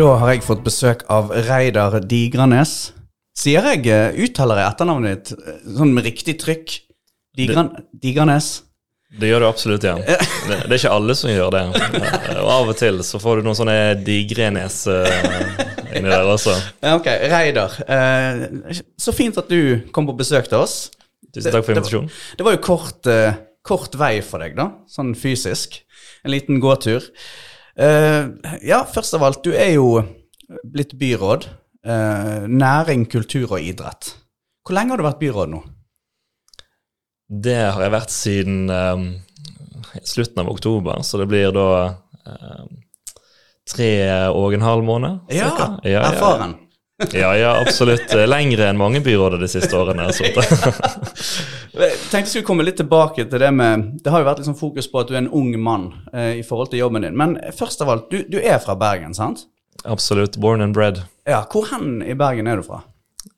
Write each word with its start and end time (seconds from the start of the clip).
Da 0.00 0.14
har 0.16 0.30
jeg 0.32 0.40
fått 0.46 0.62
besøk 0.64 1.02
av 1.12 1.28
Reidar 1.44 1.98
Digranes. 2.08 2.70
Sier 3.36 3.66
jeg 3.68 3.82
eh, 3.92 4.14
uttaler 4.24 4.62
jeg 4.62 4.72
etternavnet 4.72 5.10
ditt 5.28 5.42
eh, 5.44 5.58
sånn 5.76 5.90
med 5.92 6.06
riktig 6.08 6.38
trykk? 6.40 6.72
Digran, 7.36 7.68
Digranes? 7.92 8.48
Det 9.20 9.28
gjør 9.28 9.44
du 9.44 9.48
absolutt, 9.50 9.84
ja. 9.84 9.98
Det, 10.00 10.16
det 10.46 10.70
er 10.70 10.78
ikke 10.78 10.94
alle 10.94 11.16
som 11.20 11.28
gjør 11.28 11.52
det. 11.52 11.62
Eh, 11.90 12.40
Og 12.40 12.48
av 12.54 12.72
og 12.72 12.78
til 12.80 13.02
så 13.04 13.20
får 13.20 13.42
du 13.42 13.50
noen 13.50 13.58
sånne 13.58 13.76
digrenes 14.06 14.78
uh, 14.88 15.04
inni 15.92 16.08
der 16.08 16.32
også. 16.32 16.56
Ok, 16.94 17.12
Reidar. 17.34 17.76
Eh, 17.84 18.80
så 18.96 19.12
fint 19.12 19.36
at 19.36 19.52
du 19.52 19.84
kom 19.92 20.08
på 20.08 20.16
besøk 20.22 20.48
til 20.48 20.62
oss. 20.62 20.78
Tusen 21.28 21.52
takk 21.52 21.68
for 21.68 21.76
invitasjonen. 21.76 22.08
Det 22.40 22.48
var 22.48 22.56
jo 22.56 22.64
kort, 22.70 23.04
eh, 23.04 23.36
kort 23.68 24.00
vei 24.00 24.14
for 24.24 24.40
deg, 24.40 24.56
da, 24.56 24.70
sånn 24.88 25.12
fysisk. 25.12 25.82
En 26.24 26.32
liten 26.32 26.56
gåtur. 26.64 27.04
Eh, 27.80 28.26
ja, 28.68 28.82
først 28.84 29.16
av 29.16 29.24
alt, 29.24 29.44
du 29.44 29.54
er 29.56 29.74
jo 29.78 30.00
blitt 30.68 30.92
byråd. 31.00 31.46
Eh, 31.86 32.46
næring, 32.48 33.06
kultur 33.08 33.54
og 33.56 33.64
idrett. 33.64 34.14
Hvor 34.66 34.76
lenge 34.76 34.92
har 34.92 35.00
du 35.00 35.06
vært 35.06 35.22
byråd 35.22 35.52
nå? 35.54 35.62
Det 37.30 37.56
har 37.56 37.80
jeg 37.80 37.94
vært 37.94 38.12
siden 38.12 38.70
um, 38.74 39.04
slutten 40.02 40.42
av 40.42 40.50
oktober, 40.50 40.98
så 41.06 41.20
det 41.20 41.28
blir 41.30 41.52
da 41.54 41.68
um, 42.26 42.80
tre 43.70 43.92
og 44.34 44.56
en 44.56 44.66
halv 44.66 44.84
måned. 44.84 45.30
Ja, 45.32 45.52
ja, 45.54 45.68
ja. 45.86 46.02
erfaren. 46.10 46.56
Ja, 47.12 47.30
ja, 47.36 47.54
absolutt. 47.60 48.12
Lengre 48.28 48.68
enn 48.68 48.78
mange 48.80 49.00
byråder 49.04 49.40
de 49.40 49.48
siste 49.48 49.76
årene. 49.78 50.10
jeg 50.10 50.18
sittet. 50.20 51.30
Jeg 51.70 51.96
tenkte 52.10 52.18
jeg 52.18 52.32
skulle 52.32 52.48
komme 52.48 52.66
litt 52.66 52.76
tilbake 52.80 53.24
til 53.30 53.40
det 53.40 53.48
med 53.54 53.84
Det 54.02 54.10
har 54.12 54.20
jo 54.20 54.26
vært 54.26 54.40
liksom 54.42 54.56
fokus 54.58 54.88
på 54.90 55.00
at 55.00 55.08
du 55.08 55.14
er 55.14 55.22
en 55.22 55.30
ung 55.38 55.52
mann 55.62 55.86
eh, 56.12 56.40
i 56.40 56.44
forhold 56.46 56.72
til 56.72 56.82
jobben 56.82 57.06
din. 57.06 57.16
Men 57.16 57.36
først 57.56 57.82
av 57.84 57.92
alt, 57.94 58.10
du, 58.10 58.24
du 58.28 58.38
er 58.40 58.58
fra 58.62 58.76
Bergen, 58.78 59.14
sant? 59.16 59.46
Absolutt. 59.84 60.36
Born 60.36 60.60
and 60.60 60.76
bred. 60.76 61.02
Ja, 61.28 61.44
Hvor 61.50 61.70
hen 61.70 62.02
i 62.02 62.16
Bergen 62.18 62.50
er 62.50 62.60
du 62.60 62.66
fra? 62.66 62.82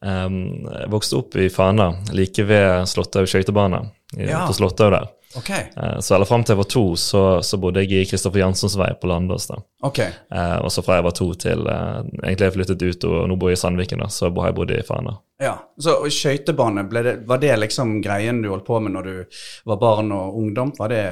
Um, 0.03 0.67
jeg 0.67 0.91
vokste 0.91 1.19
opp 1.21 1.37
i 1.39 1.49
Fana, 1.53 1.93
like 2.15 2.43
ved 2.47 2.89
Slåtthaug 2.91 3.29
skøytebane. 3.31 3.85
Ja. 4.19 4.47
På 4.47 4.53
Slåtthaug 4.57 4.93
der. 4.93 5.11
Ok. 5.37 5.51
Eh, 5.51 5.99
så 6.01 6.15
eller 6.15 6.29
fram 6.29 6.43
til 6.45 6.53
jeg 6.53 6.61
var 6.61 6.69
to, 6.69 6.83
så, 7.01 7.23
så 7.45 7.57
bodde 7.61 7.81
jeg 7.81 8.03
i 8.03 8.09
Kristoffer 8.09 8.43
Janssons 8.43 8.77
vei 8.77 8.91
på 9.01 9.09
Landås. 9.09 9.47
da. 9.49 9.61
ok. 9.89 9.99
Eh, 10.05 10.57
og 10.61 10.69
så 10.73 10.85
fra 10.85 10.99
jeg 10.99 11.07
var 11.07 11.17
to 11.17 11.29
til 11.41 11.67
eh, 11.73 12.01
egentlig 12.23 12.49
jeg 12.51 12.57
flyttet 12.59 12.85
ut 12.85 13.07
og 13.09 13.19
nå 13.31 13.39
bor 13.41 13.53
jeg 13.53 13.61
i 13.61 13.63
Sandviken, 13.63 14.05
da, 14.05 14.11
så 14.13 14.29
har 14.29 14.51
jeg 14.51 14.59
bodd 14.59 14.75
i 14.77 14.83
Fana. 14.87 15.17
Ja, 15.43 15.57
Så 15.81 15.97
skøytebane, 16.13 16.85
var 17.27 17.41
det 17.43 17.55
liksom 17.59 18.01
greien 18.05 18.43
du 18.45 18.51
holdt 18.53 18.69
på 18.69 18.79
med 18.85 18.95
når 18.95 19.09
du 19.09 19.39
var 19.73 19.81
barn 19.81 20.13
og 20.15 20.37
ungdom? 20.39 20.75
Var 20.79 20.93
det, 20.93 21.05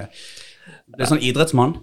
det 0.94 1.06
er 1.06 1.10
sånn 1.10 1.24
idrettsmann? 1.24 1.78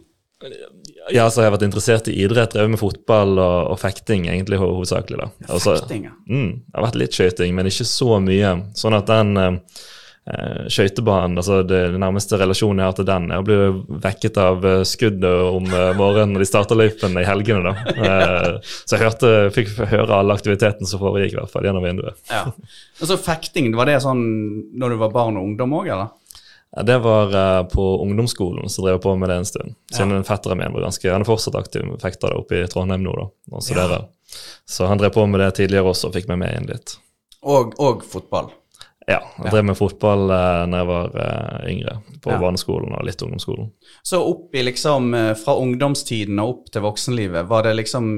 Ja, 1.10 1.26
så 1.32 1.42
har 1.42 1.48
jeg 1.48 1.56
vært 1.56 1.66
interessert 1.66 2.08
i 2.12 2.16
idrett, 2.22 2.54
drevet 2.54 2.76
med 2.76 2.80
fotball 2.80 3.40
og, 3.42 3.72
og 3.74 3.80
fekting 3.82 4.28
egentlig 4.30 4.60
hovedsakelig. 4.62 5.18
da. 5.18 5.30
Ja, 5.48 5.58
Fekting, 5.64 6.04
ja. 6.12 6.14
Mm, 6.30 6.52
det 6.62 6.78
har 6.78 6.86
vært 6.86 7.00
litt 7.02 7.18
skøyting, 7.18 7.56
men 7.58 7.70
ikke 7.72 7.88
så 7.90 8.20
mye. 8.22 8.52
Sånn 8.78 8.96
at 8.98 9.10
den 9.10 9.32
eh, 9.42 9.58
eh, 10.28 10.68
skøytebanen, 10.72 11.38
altså 11.40 11.62
det, 11.68 11.80
det 11.94 12.02
nærmeste 12.02 12.40
relasjonen 12.40 12.84
jeg 12.84 12.92
har 12.92 12.98
til 12.98 13.08
den 13.08 13.30
Jeg 13.32 13.44
å 13.44 13.48
bli 13.48 13.58
vekket 14.04 14.40
av 14.44 14.68
eh, 14.68 14.84
skuddet 14.88 15.48
om 15.48 15.66
eh, 15.72 15.94
morgenen 15.98 16.36
når 16.36 16.44
de 16.44 16.50
starter 16.50 16.80
løypen 16.80 17.18
i 17.22 17.26
helgene. 17.28 17.72
da. 17.72 17.96
Eh, 18.08 18.76
så 18.84 18.98
jeg 18.98 19.06
hørte, 19.06 19.34
fikk 19.56 19.74
høre 19.92 20.22
all 20.22 20.36
aktiviteten 20.36 20.90
som 20.90 21.02
foregikk, 21.02 21.36
i 21.36 21.42
hvert 21.42 21.54
fall 21.54 21.68
gjennom 21.68 21.86
vinduet. 21.86 22.20
ja. 22.32 22.46
Og 23.02 23.10
så 23.10 23.18
fekting, 23.22 23.70
var 23.78 23.90
det 23.90 24.00
sånn 24.06 24.24
når 24.78 24.96
du 24.96 25.02
var 25.02 25.14
barn 25.14 25.38
og 25.40 25.52
ungdom 25.52 25.76
òg, 25.80 25.92
eller? 25.94 26.14
Ja, 26.76 26.84
det 26.84 26.98
var 27.00 27.36
uh, 27.36 27.68
på 27.68 28.02
ungdomsskolen, 28.04 28.70
så 28.70 28.84
drev 28.84 28.98
jeg 28.98 29.04
på 29.06 29.16
med 29.16 29.30
det 29.32 29.38
en 29.40 29.48
stund. 29.48 29.76
Siden 29.94 30.12
en 30.18 30.28
fetteren 30.28 30.60
min 30.60 30.74
var 30.76 30.88
ganske, 30.90 31.10
han 31.12 31.24
er 31.24 31.30
fortsatt 31.30 31.56
aktiv 31.56 31.88
fekter 32.02 32.36
oppe 32.36 32.60
i 32.60 32.68
Trondheim 32.70 33.06
nå, 33.06 33.14
da, 33.16 33.28
og 33.56 33.64
studerer. 33.64 34.08
Så 34.68 34.90
han 34.90 35.00
drev 35.00 35.14
på 35.16 35.26
med 35.26 35.42
det 35.42 35.54
tidligere 35.62 35.94
også, 35.94 36.10
og 36.10 36.18
fikk 36.18 36.28
meg 36.32 36.42
med 36.44 36.58
inn 36.58 36.68
litt. 36.70 36.98
Og, 37.48 37.78
og 37.80 38.04
fotball. 38.06 38.52
Ja, 39.08 39.22
jeg 39.40 39.52
drev 39.54 39.64
med 39.70 39.78
fotball 39.80 40.26
uh, 40.28 40.66
når 40.68 40.82
jeg 40.82 40.88
var 40.90 41.14
eh, 41.24 41.68
yngre, 41.72 41.94
på 42.26 42.32
Ja. 42.34 42.40
barneskolen 42.42 42.92
og 42.98 43.06
litt 43.08 43.22
ungdomsskolen. 43.24 43.70
Så 44.04 44.20
opp 44.20 44.56
i 44.60 44.66
liksom 44.68 45.14
eh, 45.16 45.30
fra 45.40 45.54
ungdomstiden 45.62 46.42
og 46.44 46.50
opp 46.50 46.72
til 46.76 46.84
voksenlivet, 46.84 47.48
var 47.48 47.64
det 47.64 47.78
liksom 47.80 48.10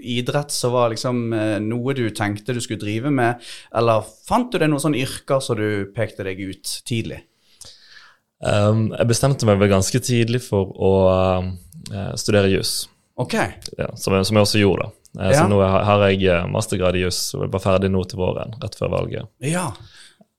idrett 0.00 0.50
som 0.56 0.72
var 0.72 0.88
liksom 0.94 1.20
eh, 1.36 1.58
noe 1.60 1.92
du 1.98 2.06
tenkte 2.16 2.56
du 2.56 2.62
skulle 2.64 2.80
drive 2.80 3.12
med, 3.12 3.44
eller 3.76 4.08
fant 4.28 4.48
du 4.50 4.56
deg 4.62 4.70
noen 4.72 4.80
sånne 4.86 5.02
yrker 5.04 5.44
som 5.44 5.60
du 5.60 5.92
pekte 5.92 6.24
deg 6.24 6.40
ut 6.40 6.78
tidlig? 6.88 7.20
Um, 8.40 8.92
jeg 8.94 9.08
bestemte 9.10 9.44
meg 9.48 9.58
vel 9.58 9.72
ganske 9.72 9.98
tidlig 10.00 10.40
for 10.46 10.70
å 10.78 10.92
eh, 11.92 12.12
studere 12.16 12.48
juss, 12.54 12.86
Ok. 13.18 13.34
ja, 13.76 13.88
som, 13.98 14.14
jeg- 14.14 14.24
som 14.30 14.36
jeg 14.38 14.46
også 14.48 14.60
gjorde. 14.64 14.88
da. 14.88 15.22
Eh, 15.24 15.30
Ja. 15.34 15.42
Så 15.42 15.48
nå 15.50 15.60
har 15.60 15.84
har 15.84 16.08
jeg 16.08 16.24
eh, 16.30 16.46
mastergrad 16.46 16.96
i 16.96 17.04
juss 17.04 17.34
og 17.34 17.50
var 17.50 17.60
ferdig 17.60 17.90
nå 17.90 18.04
til 18.08 18.20
våren, 18.20 18.54
rett 18.62 18.76
før 18.78 18.92
valget. 18.96 19.26
Ja. 19.42 19.72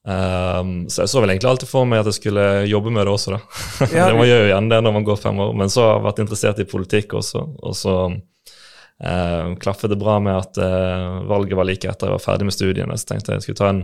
Um, 0.08 0.88
så 0.88 1.04
jeg 1.04 1.12
så 1.12 1.22
vel 1.22 1.34
egentlig 1.34 1.50
alltid 1.50 1.70
for 1.70 1.88
meg 1.90 2.00
at 2.02 2.08
jeg 2.08 2.22
skulle 2.22 2.44
jobbe 2.70 2.92
med 2.96 3.04
det 3.04 3.12
også, 3.12 3.36
da. 3.36 3.40
Ja, 3.98 4.08
det 4.08 4.16
må 4.16 4.24
man 4.24 4.30
gjør 4.30 4.46
jo 4.46 4.52
gjerne 4.54 4.72
det 4.72 4.82
når 4.86 4.96
man 4.96 5.08
går 5.10 5.20
fem 5.20 5.42
år, 5.44 5.56
men 5.60 5.72
så 5.72 5.86
har 5.86 5.98
jeg 5.98 6.06
vært 6.08 6.22
interessert 6.24 6.62
i 6.64 6.68
politikk 6.70 7.16
også. 7.20 7.42
Og 7.68 7.76
så 7.76 7.96
eh, 8.08 9.50
klaffet 9.60 9.92
det 9.92 10.00
bra 10.00 10.16
med 10.24 10.38
at 10.40 10.62
uh, 10.64 11.20
valget 11.30 11.60
var 11.60 11.68
like 11.68 11.92
etter 11.92 12.10
jeg 12.10 12.16
var 12.16 12.24
ferdig 12.24 12.48
med 12.48 12.56
studiene. 12.56 12.98
Så 12.98 13.12
tenkte 13.12 13.34
jeg 13.34 13.42
jeg 13.42 13.48
skulle 13.48 13.60
ta 13.60 13.74
en 13.74 13.84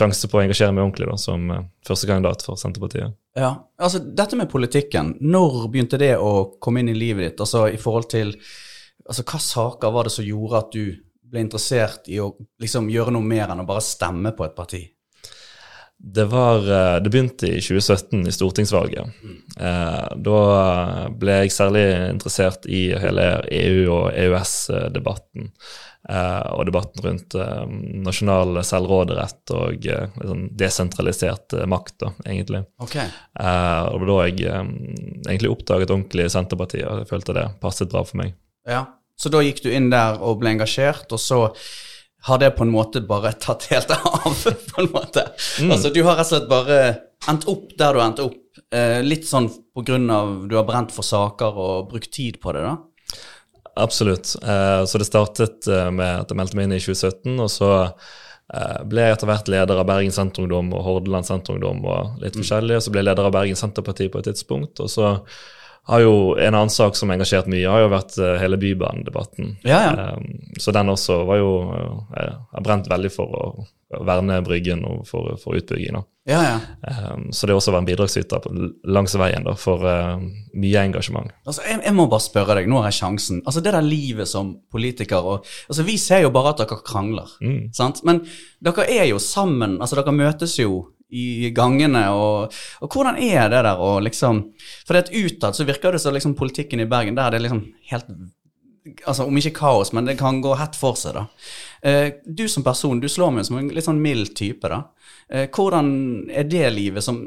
sjanse 0.00 0.30
på 0.30 0.40
å 0.40 0.42
engasjere 0.46 0.72
meg 0.74 0.86
ordentlig 0.86 1.10
da, 1.10 1.18
som 1.20 1.52
uh, 1.52 1.60
førstekandidat 1.86 2.46
for 2.46 2.60
Senterpartiet. 2.60 3.12
Ja, 3.38 3.52
altså 3.78 4.00
dette 4.00 4.40
med 4.40 4.50
politikken, 4.50 5.14
når 5.20 5.68
begynte 5.68 6.00
det 6.00 6.14
å 6.18 6.56
komme 6.62 6.82
inn 6.82 6.90
i 6.90 6.96
livet 6.96 7.28
ditt? 7.28 7.44
Altså 7.44 7.68
i 7.70 7.78
forhold 7.80 8.10
til 8.16 8.34
Altså 9.10 9.24
hva 9.26 9.38
saker 9.42 9.90
var 9.90 10.06
det 10.06 10.12
som 10.14 10.22
gjorde 10.22 10.58
at 10.60 10.74
du 10.76 10.82
ble 11.32 11.40
interessert 11.42 12.04
i 12.12 12.20
å 12.22 12.28
liksom 12.62 12.90
gjøre 12.92 13.10
noe 13.16 13.26
mer 13.26 13.50
enn 13.50 13.62
å 13.62 13.66
bare 13.66 13.82
stemme 13.82 14.30
på 14.36 14.44
et 14.44 14.54
parti? 14.54 14.82
Det, 16.02 16.24
var, 16.24 16.56
eh, 16.56 17.02
det 17.02 17.10
begynte 17.10 17.46
i 17.46 17.60
2017, 17.60 18.28
i 18.28 18.32
stortingsvalget. 18.32 19.06
Eh, 19.60 20.06
da 20.16 20.40
ble 21.20 21.34
jeg 21.42 21.52
særlig 21.52 21.84
interessert 22.08 22.64
i 22.64 22.86
hele 22.96 23.26
EU- 23.52 23.92
og 23.92 24.06
EØS-debatten. 24.14 25.50
Eh, 26.08 26.46
og 26.56 26.64
debatten 26.64 27.04
rundt 27.04 27.36
nasjonal 28.06 28.62
selvråderett 28.64 29.52
og 29.52 29.84
sånn 30.24 30.46
desentralisert 30.56 31.58
makt, 31.68 31.98
da, 32.00 32.14
egentlig. 32.24 32.62
Ok. 32.80 32.96
Eh, 32.96 33.82
og 33.92 34.08
da 34.08 34.16
jeg 34.30 34.48
egentlig 34.48 35.52
oppdaget 35.52 35.92
ordentlig 35.92 36.30
Senterpartiet, 36.32 36.88
og 36.88 37.02
jeg 37.02 37.12
følte 37.12 37.36
det 37.36 37.46
passet 37.60 37.92
bra 37.92 38.06
for 38.08 38.22
meg. 38.24 38.32
Ja, 38.68 38.86
Så 39.20 39.28
da 39.28 39.42
gikk 39.44 39.60
du 39.60 39.68
inn 39.68 39.90
der 39.92 40.16
og 40.24 40.38
ble 40.40 40.54
engasjert, 40.54 41.12
og 41.12 41.20
så 41.20 41.42
har 42.28 42.40
det 42.42 42.50
på 42.56 42.66
en 42.66 42.72
måte 42.72 43.02
bare 43.06 43.32
tatt 43.46 43.68
helt 43.72 43.94
av, 43.96 44.44
på 44.74 44.82
en 44.82 44.92
måte. 44.92 45.26
Altså 45.68 45.92
du 45.94 46.02
har 46.04 46.18
rett 46.18 46.28
og 46.28 46.34
slett 46.34 46.50
bare 46.50 46.80
endt 47.30 47.48
opp 47.52 47.72
der 47.78 47.96
du 47.96 48.02
endte 48.04 48.28
opp, 48.28 48.38
eh, 48.72 49.00
litt 49.04 49.26
sånn 49.28 49.48
på 49.48 49.84
grunn 49.86 50.08
av 50.12 50.46
du 50.48 50.56
har 50.56 50.68
brent 50.68 50.92
for 50.94 51.06
saker 51.06 51.58
og 51.60 51.90
brukt 51.92 52.12
tid 52.14 52.40
på 52.40 52.54
det, 52.56 52.64
da? 52.64 52.78
Absolutt. 53.80 54.34
Eh, 54.42 54.84
så 54.84 54.98
det 54.98 55.08
startet 55.08 55.68
eh, 55.70 55.90
med 55.94 56.24
at 56.24 56.32
jeg 56.32 56.38
meldte 56.38 56.58
meg 56.58 56.68
inn 56.68 56.76
i 56.76 56.82
2017, 56.82 57.36
og 57.38 57.50
så 57.52 57.70
eh, 57.84 58.80
ble 58.88 59.06
jeg 59.06 59.16
etter 59.16 59.30
hvert 59.30 59.52
leder 59.52 59.80
av 59.80 59.88
Bergen 59.88 60.14
Senterungdom 60.14 60.72
og 60.74 60.84
Hordaland 60.86 61.28
Senterungdom 61.28 61.84
og 61.86 62.20
litt 62.24 62.36
forskjellig. 62.38 62.76
og 62.78 62.84
Så 62.84 62.92
ble 62.92 63.04
jeg 63.04 63.10
leder 63.10 63.28
av 63.28 63.34
Bergen 63.36 63.58
Senterparti 63.58 64.10
på 64.10 64.20
et 64.20 64.30
tidspunkt. 64.32 64.82
Og 64.82 64.92
så 64.92 65.14
har 65.88 66.00
jo 66.04 66.36
en 66.38 66.54
annen 66.54 66.70
sak 66.70 66.94
som 66.96 67.08
har 67.10 67.16
engasjert 67.18 67.48
mye, 67.50 67.66
har 67.66 67.80
jo 67.82 67.88
vært 67.90 68.18
eh, 68.20 68.36
hele 68.42 68.56
Bybanedebatten. 68.60 69.56
Ja, 69.66 69.80
ja. 69.88 69.92
Eh, 70.12 70.56
Så 70.60 70.72
den 70.76 70.88
også 70.92 71.24
var 71.26 71.38
jo 71.40 71.50
eh, 71.72 72.22
Jeg 72.22 72.36
har 72.52 72.62
brent 72.66 72.88
veldig 72.90 73.10
for 73.14 73.32
å 73.34 73.44
verne 74.06 74.36
Bryggen 74.46 74.84
og 74.86 75.00
for, 75.08 75.32
for 75.42 75.56
utbygging. 75.58 75.96
Ja, 76.30 76.42
ja. 76.46 76.58
Eh, 76.86 77.16
Så 77.34 77.46
det 77.48 77.54
har 77.54 77.58
også 77.58 77.72
vært 77.74 77.82
en 77.82 77.88
bidragsyter 77.88 78.46
langs 78.86 79.16
veien 79.18 79.42
da, 79.48 79.56
for 79.58 79.82
eh, 79.88 80.22
mye 80.54 80.84
engasjement. 80.84 81.32
Altså, 81.46 81.64
jeg, 81.66 81.80
jeg 81.88 81.96
må 81.98 82.06
bare 82.12 82.22
spørre 82.28 82.54
deg, 82.60 82.70
nå 82.70 82.78
har 82.84 82.92
jeg 82.92 83.00
sjansen. 83.00 83.42
Altså, 83.46 83.64
Det 83.64 83.72
der 83.74 83.82
livet 83.82 84.28
som 84.30 84.54
politiker 84.70 85.26
og, 85.26 85.48
altså, 85.68 85.82
Vi 85.88 85.96
ser 85.98 86.22
jo 86.22 86.30
bare 86.30 86.52
at 86.54 86.62
dere 86.62 86.78
krangler, 86.86 87.34
sant? 87.74 88.04
men 88.06 88.22
dere 88.62 88.86
er 88.86 89.08
jo 89.10 89.18
sammen. 89.18 89.80
altså 89.80 89.98
Dere 89.98 90.14
møtes 90.14 90.58
jo 90.60 90.84
i 91.10 91.50
gangene, 91.54 92.04
og, 92.14 92.54
og 92.80 92.92
hvordan 92.94 93.18
er 93.18 93.48
det 93.50 93.64
der 93.66 93.80
å 93.82 93.96
liksom 94.04 94.44
For 94.86 94.96
det 94.96 95.10
utad 95.10 95.56
så 95.56 95.66
virker 95.66 95.96
det 95.96 96.02
som 96.02 96.14
liksom 96.14 96.36
politikken 96.38 96.82
i 96.82 96.88
Bergen 96.90 97.18
der 97.18 97.30
er 97.30 97.36
det 97.36 97.44
liksom 97.46 97.64
helt 97.90 98.12
altså 99.04 99.26
Om 99.28 99.36
ikke 99.40 99.58
kaos, 99.58 99.92
men 99.92 100.08
det 100.08 100.16
kan 100.20 100.40
gå 100.42 100.54
hett 100.56 100.76
for 100.78 100.96
seg, 100.98 101.18
da. 101.18 101.26
Eh, 101.84 102.14
du 102.24 102.46
som 102.48 102.64
person, 102.64 103.00
du 103.00 103.08
slår 103.12 103.34
meg 103.36 103.46
som 103.48 103.58
en 103.60 103.68
litt 103.74 103.86
sånn 103.86 104.00
mild 104.00 104.32
type, 104.38 104.70
da. 104.72 104.82
Eh, 105.28 105.48
hvordan 105.52 105.90
er 106.32 106.48
det 106.48 106.66
livet 106.74 107.04
som 107.04 107.22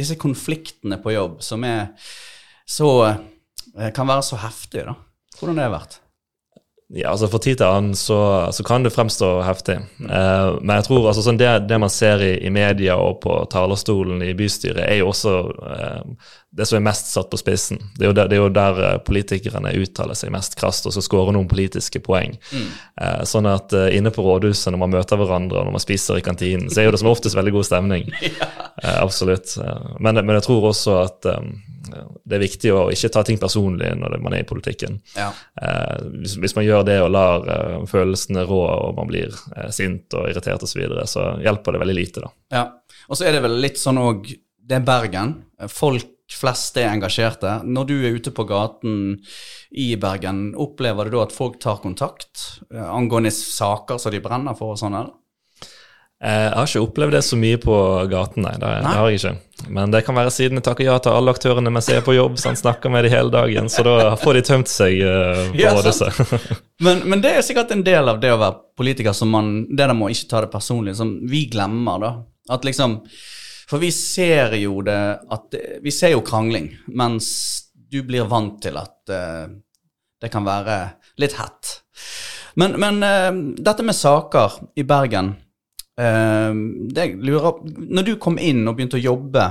Disse 0.00 0.14
konfliktene 0.14 1.00
på 1.02 1.12
jobb 1.12 1.40
som 1.42 1.64
er 1.66 1.90
så 2.68 2.90
eh, 3.10 3.90
Kan 3.94 4.08
være 4.10 4.24
så 4.26 4.38
heftige, 4.40 4.90
da. 4.90 4.96
Hvordan 5.38 5.58
det 5.58 5.66
har 5.66 5.74
vært? 5.74 6.00
Ja, 6.92 7.12
altså 7.12 7.28
For 7.30 7.38
tid 7.38 7.60
til 7.60 7.68
annen 7.68 7.94
så, 7.94 8.18
så 8.50 8.64
kan 8.66 8.82
det 8.82 8.90
fremstå 8.90 9.28
heftig. 9.46 9.76
Uh, 10.02 10.58
men 10.58 10.74
jeg 10.80 10.88
tror 10.88 11.04
altså 11.06 11.22
sånn 11.22 11.38
det, 11.38 11.50
det, 11.70 11.78
man 11.78 11.92
ser 11.92 12.22
i, 12.26 12.32
i, 12.42 12.50
media 12.50 12.96
og 12.98 13.20
på 13.22 13.36
talerstolen 13.52 14.24
i 14.26 14.32
bystyret, 14.34 14.82
er 14.88 14.98
jo 14.98 15.12
også 15.12 15.34
uh, 15.54 16.32
det 16.50 16.66
som 16.66 16.80
er 16.80 16.84
mest 16.88 17.12
satt 17.12 17.30
på 17.30 17.38
spissen. 17.38 17.78
Det 17.94 18.08
er 18.08 18.10
jo 18.10 18.16
der, 18.18 18.26
det 18.26 18.34
er 18.34 18.42
jo 18.42 18.50
der 18.50 18.82
eh, 18.82 18.96
politikerne 19.06 19.70
uttaler 19.78 20.18
seg 20.18 20.32
mest 20.34 20.56
krast 20.58 20.88
og 20.90 20.96
så 20.96 21.04
skårer 21.06 21.36
noen 21.36 21.46
politiske 21.46 22.02
poeng. 22.02 22.34
Mm. 22.50 22.66
Uh, 22.98 23.22
sånn 23.22 23.46
at 23.46 23.70
inne 23.94 24.10
på 24.10 24.26
rådhuset, 24.26 24.72
når 24.74 24.82
man 24.82 24.96
møter 24.96 25.20
hverandre 25.20 25.60
og 25.60 25.70
når 25.70 25.76
man 25.78 25.84
spiser 25.84 26.18
i 26.18 26.26
kantinen, 26.26 26.66
så 26.66 26.82
er 26.82 26.88
jo 26.88 26.96
det 26.96 27.04
som 27.04 27.12
oftest 27.12 27.38
veldig 27.38 27.54
god 27.54 27.70
stemning. 27.70 28.10
ja. 28.40 28.50
Absolutt. 28.98 29.54
Men, 30.02 30.24
men, 30.24 30.34
jeg 30.40 30.48
tror 30.48 30.72
også 30.72 30.98
at 31.04 31.30
det 31.90 32.36
er 32.36 32.42
viktig 32.42 32.72
å 32.74 32.82
ikke 32.92 33.10
ta 33.12 33.22
ting 33.26 33.38
personlig 33.40 33.90
når 33.98 34.18
man 34.22 34.36
er 34.36 34.44
i 34.44 34.48
politikken. 34.48 34.98
Ja. 35.16 35.30
Eh, 35.60 36.06
hvis, 36.20 36.36
hvis, 36.42 36.54
man 36.56 36.66
gjør 36.66 36.86
det 36.88 36.98
og 37.02 37.10
lar 37.14 37.48
eh, 37.54 37.76
følelsene 37.90 38.44
rå 38.48 38.60
og 38.68 38.94
man 38.98 39.10
blir 39.10 39.34
eh, 39.56 39.70
sint 39.74 40.16
og 40.18 40.30
irritert 40.30 40.62
osv., 40.62 40.74
så, 40.74 40.80
videre, 40.80 41.08
så 41.10 41.26
hjelper 41.42 41.76
det 41.76 41.82
veldig 41.84 41.98
lite. 41.98 42.24
da. 42.24 42.32
Ja, 42.54 42.64
Og 43.08 43.18
så 43.18 43.26
er 43.26 43.36
det 43.36 43.44
vel 43.44 43.58
litt 43.62 43.80
sånn 43.80 44.00
òg 44.00 44.30
Det 44.70 44.78
er 44.78 44.86
Bergen. 44.86 45.34
Folk 45.72 46.06
flest 46.30 46.76
er 46.78 46.92
engasjerte. 46.92 47.56
Når 47.66 47.88
du 47.88 47.96
er 47.98 48.14
ute 48.14 48.30
på 48.30 48.44
gaten 48.46 49.16
i 49.74 49.88
Bergen, 49.98 50.52
opplever 50.54 51.10
du 51.10 51.16
da 51.16 51.24
at 51.24 51.34
folk 51.34 51.58
tar 51.58 51.80
kontakt 51.82 52.62
angående 52.70 53.32
saker 53.34 53.98
som 53.98 54.14
de 54.14 54.22
brenner 54.22 54.54
for 54.54 54.76
og 54.76 54.78
sånn? 54.78 54.94
eller? 54.94 55.16
Eh, 56.20 56.46
jeg 56.50 56.52
har 56.52 56.66
ikke 56.68 56.82
opplevd 56.84 57.14
det 57.16 57.22
så 57.24 57.36
mye 57.40 57.56
på 57.60 57.74
gaten, 58.12 58.44
nei. 58.44 58.52
Det, 58.60 58.68
nei. 58.68 58.80
det 58.84 58.98
har 58.98 59.08
jeg 59.08 59.20
ikke. 59.20 59.70
Men 59.72 59.92
det 59.92 60.02
kan 60.04 60.16
være 60.16 60.32
siden 60.34 60.60
jeg 60.60 60.66
takker 60.66 60.84
ja 60.84 60.98
til 61.00 61.16
alle 61.16 61.32
aktørene 61.32 61.72
mens 61.72 61.88
jeg 61.88 62.00
er 62.00 62.04
på 62.04 62.16
jobb, 62.16 62.36
så 62.40 62.50
han 62.50 62.60
snakker 62.60 62.92
med 62.92 63.06
de 63.06 63.12
hele 63.14 63.32
dagen. 63.32 63.70
Så 63.72 63.84
da 63.86 64.12
får 64.20 64.36
de 64.36 64.42
tømt 64.44 64.68
seg 64.68 65.00
uh, 65.00 65.46
på 65.48 65.62
ja, 65.62 65.72
rådhuset. 65.76 66.20
men, 66.84 67.02
men, 67.08 67.24
det 67.24 67.32
er 67.38 67.46
sikkert 67.46 67.72
en 67.72 67.84
del 67.86 68.12
av 68.12 68.20
det 68.20 68.34
å 68.34 68.40
være 68.40 68.60
politiker 68.76 69.16
som 69.16 69.32
man 69.32 69.50
Det 69.68 69.80
der 69.80 69.96
må 69.96 70.10
ikke 70.12 70.28
ta 70.28 70.44
det 70.44 70.52
personlig, 70.52 70.98
som 71.00 71.16
vi 71.28 71.46
glemmer, 71.52 72.04
da. 72.04 72.14
At 72.52 72.68
liksom 72.68 73.00
For 73.70 73.80
vi 73.80 73.92
ser 73.94 74.56
jo 74.60 74.80
det 74.84 75.00
at 75.32 75.60
Vi 75.80 75.92
ser 75.94 76.16
jo 76.16 76.24
krangling, 76.26 76.72
mens 76.88 77.30
du 77.72 78.02
blir 78.06 78.28
vant 78.28 78.60
til 78.62 78.76
at 78.76 78.98
uh, 79.08 79.46
det 80.20 80.28
kan 80.28 80.44
være 80.44 80.82
litt 81.20 81.32
hett. 81.40 81.78
Men, 82.60 82.76
men 82.76 83.00
uh, 83.00 83.30
dette 83.56 83.86
med 83.86 83.96
saker 83.96 84.60
i 84.76 84.84
Bergen 84.84 85.32
Ehm, 86.00 86.88
lurer, 87.20 87.60
når 87.64 88.06
du 88.06 88.14
kom 88.22 88.38
inn 88.40 88.64
og 88.68 88.78
begynte 88.78 88.98
å 89.00 89.02
jobbe 89.02 89.46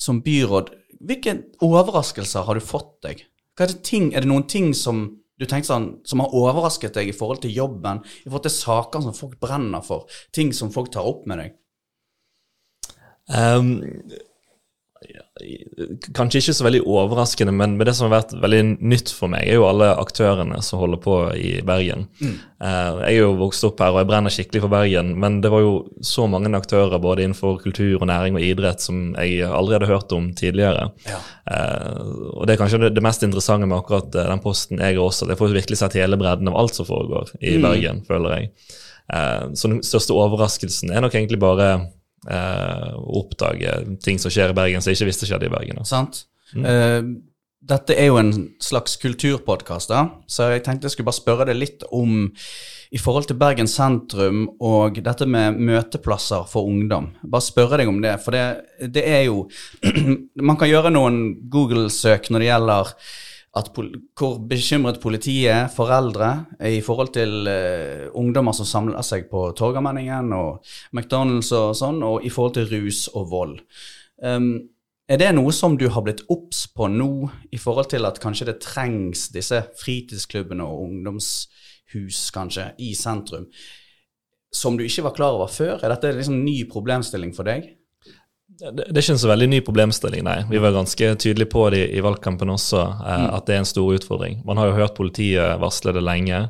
som 0.00 0.22
byråd, 0.24 0.72
hvilke 1.04 1.36
overraskelser 1.64 2.46
har 2.46 2.56
du 2.56 2.64
fått 2.64 2.96
deg? 3.04 3.24
Er 3.60 3.70
det, 3.70 3.82
ting, 3.86 4.12
er 4.14 4.24
det, 4.24 4.30
noen 4.30 4.46
ting 4.50 4.72
som 4.74 5.04
du 5.38 5.46
tenkte 5.50 5.72
sånn, 5.72 5.88
som 6.06 6.22
har 6.22 6.34
overrasket 6.34 6.96
deg 6.96 7.10
i 7.10 7.16
forhold 7.16 7.42
til 7.44 7.54
jobben, 7.54 8.00
i 8.22 8.28
forhold 8.28 8.46
til 8.46 8.54
saker 8.56 9.04
som 9.04 9.16
folk 9.16 9.36
brenner 9.42 9.84
for, 9.84 10.08
ting 10.34 10.54
som 10.56 10.72
folk 10.74 10.92
tar 10.94 11.06
opp 11.06 11.26
med 11.30 11.42
deg? 11.42 11.58
Um, 13.24 13.76
Kanskje 16.14 16.38
ikke 16.38 16.52
så 16.54 16.64
veldig 16.66 16.80
overraskende, 16.86 17.52
men 17.56 17.72
det 17.82 17.92
som 17.96 18.06
har 18.06 18.20
vært 18.20 18.34
veldig 18.38 18.60
nytt 18.86 19.10
for 19.10 19.32
meg, 19.32 19.48
er 19.48 19.58
jo 19.58 19.66
alle 19.66 19.88
aktørene 19.98 20.60
som 20.62 20.78
holder 20.78 21.00
på 21.02 21.16
i 21.34 21.50
Bergen. 21.66 22.04
Mm. 22.20 22.36
Eh, 22.64 23.00
jeg 23.02 23.08
er 23.08 23.18
jo 23.18 23.32
vokst 23.40 23.66
opp 23.66 23.82
her, 23.82 23.90
og 23.90 23.98
jeg 24.00 24.08
brenner 24.12 24.34
skikkelig 24.34 24.62
for 24.62 24.72
Bergen, 24.72 25.10
men 25.20 25.40
det 25.42 25.50
var 25.52 25.64
jo 25.64 25.72
så 26.06 26.28
mange 26.30 26.52
aktører 26.54 27.02
både 27.02 27.26
innenfor 27.26 27.58
kultur 27.64 27.98
og 27.98 28.06
næring 28.10 28.38
og 28.38 28.46
idrett 28.46 28.84
som 28.84 29.10
jeg 29.18 29.42
aldri 29.48 29.78
hadde 29.78 29.90
hørt 29.90 30.14
om 30.14 30.30
tidligere. 30.38 30.86
Ja. 31.10 31.18
Eh, 31.50 31.98
og 32.30 32.46
det 32.46 32.54
er 32.54 32.62
kanskje 32.62 32.94
det 32.94 33.04
mest 33.04 33.26
interessante 33.26 33.66
med 33.66 33.80
akkurat 33.80 34.14
eh, 34.14 34.30
den 34.30 34.44
posten 34.44 34.80
jeg 34.80 35.02
også. 35.02 35.28
Jeg 35.32 35.40
får 35.42 35.58
virkelig 35.58 35.82
sett 35.82 35.98
hele 35.98 36.20
bredden 36.20 36.52
av 36.52 36.62
alt 36.62 36.78
som 36.78 36.88
foregår 36.88 37.34
i 37.40 37.58
mm. 37.58 37.66
Bergen, 37.66 38.00
føler 38.06 38.38
jeg. 38.38 38.54
Så 39.04 39.68
den 39.68 39.82
største 39.84 40.14
overraskelsen 40.16 40.88
er 40.88 41.02
nok 41.04 41.12
egentlig 41.12 41.36
bare 41.42 41.66
eh, 42.30 42.90
oppdage 43.20 43.76
ting 44.04 44.20
som 44.22 44.32
skjer 44.32 44.52
i 44.52 44.56
Bergen 44.56 44.82
som 44.82 44.92
jeg 44.92 45.00
ikke 45.00 45.10
visste 45.12 45.28
skjedde 45.28 45.48
i 45.50 45.54
Bergen. 45.54 45.80
Sant. 45.88 46.24
Mm. 46.54 46.64
Uh, 46.64 47.32
dette 47.64 47.96
er 47.96 48.10
jo 48.10 48.18
en 48.20 48.32
slags 48.60 48.98
kulturpodkast, 49.00 49.92
så 50.28 50.48
jeg 50.52 50.64
tenkte 50.66 50.84
jeg 50.84 50.94
skulle 50.94 51.08
bare 51.08 51.16
spørre 51.16 51.46
deg 51.48 51.56
litt 51.56 51.84
om 51.96 52.26
i 52.94 53.00
forhold 53.00 53.26
til 53.30 53.38
Bergen 53.40 53.68
sentrum 53.70 54.44
og 54.62 55.00
dette 55.02 55.26
med 55.26 55.56
møteplasser 55.56 56.44
for 56.50 56.68
ungdom. 56.68 57.08
Bare 57.24 57.46
spørre 57.46 57.80
deg 57.80 57.90
om 57.90 58.02
det, 58.04 58.18
for 58.22 58.36
det, 58.36 58.44
det 58.94 59.06
er 59.08 59.24
jo 59.30 59.46
Man 60.48 60.60
kan 60.60 60.70
gjøre 60.70 60.92
noen 60.92 61.22
Google-søk 61.50 62.28
når 62.30 62.44
det 62.44 62.50
gjelder 62.50 62.92
at 63.54 63.70
hvor 63.74 64.38
bekymret 64.50 64.98
politiet 65.02 65.70
foreldre, 65.74 66.30
i 66.66 66.80
forhold 66.82 67.12
til 67.14 67.46
uh, 67.46 68.10
ungdommer 68.18 68.56
som 68.56 68.66
samler 68.66 69.04
seg 69.06 69.28
på 69.30 69.46
Torgallmenningen 69.58 70.32
og 70.34 70.64
McDonald's 70.94 71.52
og 71.54 71.76
sånn, 71.78 72.02
og 72.02 72.26
i 72.26 72.32
forhold 72.34 72.56
til 72.58 72.70
rus 72.72 73.06
og 73.14 73.28
vold. 73.30 73.54
Um, 74.18 74.56
er 75.04 75.20
det 75.20 75.30
noe 75.36 75.52
som 75.52 75.76
du 75.78 75.86
har 75.92 76.02
blitt 76.02 76.24
obs 76.32 76.64
på 76.72 76.88
nå, 76.88 77.28
i 77.52 77.60
forhold 77.60 77.92
til 77.92 78.08
at 78.08 78.18
kanskje 78.22 78.48
det 78.48 78.58
trengs 78.64 79.28
disse 79.34 79.60
fritidsklubbene 79.78 80.64
og 80.64 80.86
ungdomshus, 80.88 82.26
kanskje, 82.34 82.70
i 82.82 82.94
sentrum, 82.98 83.46
som 84.54 84.78
du 84.78 84.86
ikke 84.86 85.04
var 85.06 85.14
klar 85.14 85.38
over 85.38 85.52
før? 85.52 85.76
Er 85.78 85.92
dette 85.92 86.14
liksom 86.16 86.42
ny 86.42 86.62
problemstilling 86.72 87.34
for 87.36 87.46
deg? 87.46 87.74
Det, 88.60 88.70
det, 88.70 88.84
er 88.92 89.02
ikke 89.02 89.16
en 89.16 89.20
så 89.24 89.30
veldig 89.30 89.48
ny 89.50 89.60
problemstilling, 89.66 90.22
nei. 90.26 90.38
Vi 90.50 90.60
var 90.62 90.76
ganske 90.76 91.10
tydelige 91.18 91.50
på 91.50 91.66
det 91.74 91.88
i, 91.90 92.02
valgkampen 92.04 92.52
også, 92.54 92.82
eh, 93.02 93.22
mm. 93.24 93.28
at 93.34 93.48
det 93.48 93.56
er 93.56 93.62
en 93.64 93.70
stor 93.70 93.94
utfordring. 93.96 94.42
Man 94.46 94.60
har 94.60 94.70
jo 94.70 94.76
hørt 94.78 94.94
politiet 94.98 95.58
varsle 95.62 95.94
det 95.96 96.04
lenge. 96.06 96.44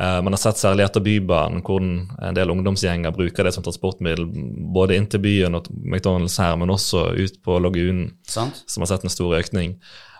Eh, 0.00 0.18
man 0.22 0.36
har 0.36 0.42
sett 0.42 0.60
særlig 0.60 0.84
etter 0.84 1.04
Bybanen, 1.04 1.62
hvor 1.64 1.80
en 1.80 2.36
del 2.36 2.52
ungdomsgjenger 2.52 3.16
bruker 3.16 3.48
det 3.48 3.54
som 3.56 3.64
transportmiddel 3.64 4.28
både 4.74 4.98
inn 4.98 5.08
til 5.08 5.24
byen 5.24 5.56
og 5.56 5.70
McDonald's 5.72 6.36
her, 6.42 6.58
men 6.60 6.74
også 6.74 7.08
ut 7.16 7.40
på 7.44 7.56
Lagunen, 7.64 8.12
som 8.28 8.84
har 8.84 8.92
sett 8.92 9.08
en 9.08 9.16
stor 9.16 9.38
økning. 9.40 9.78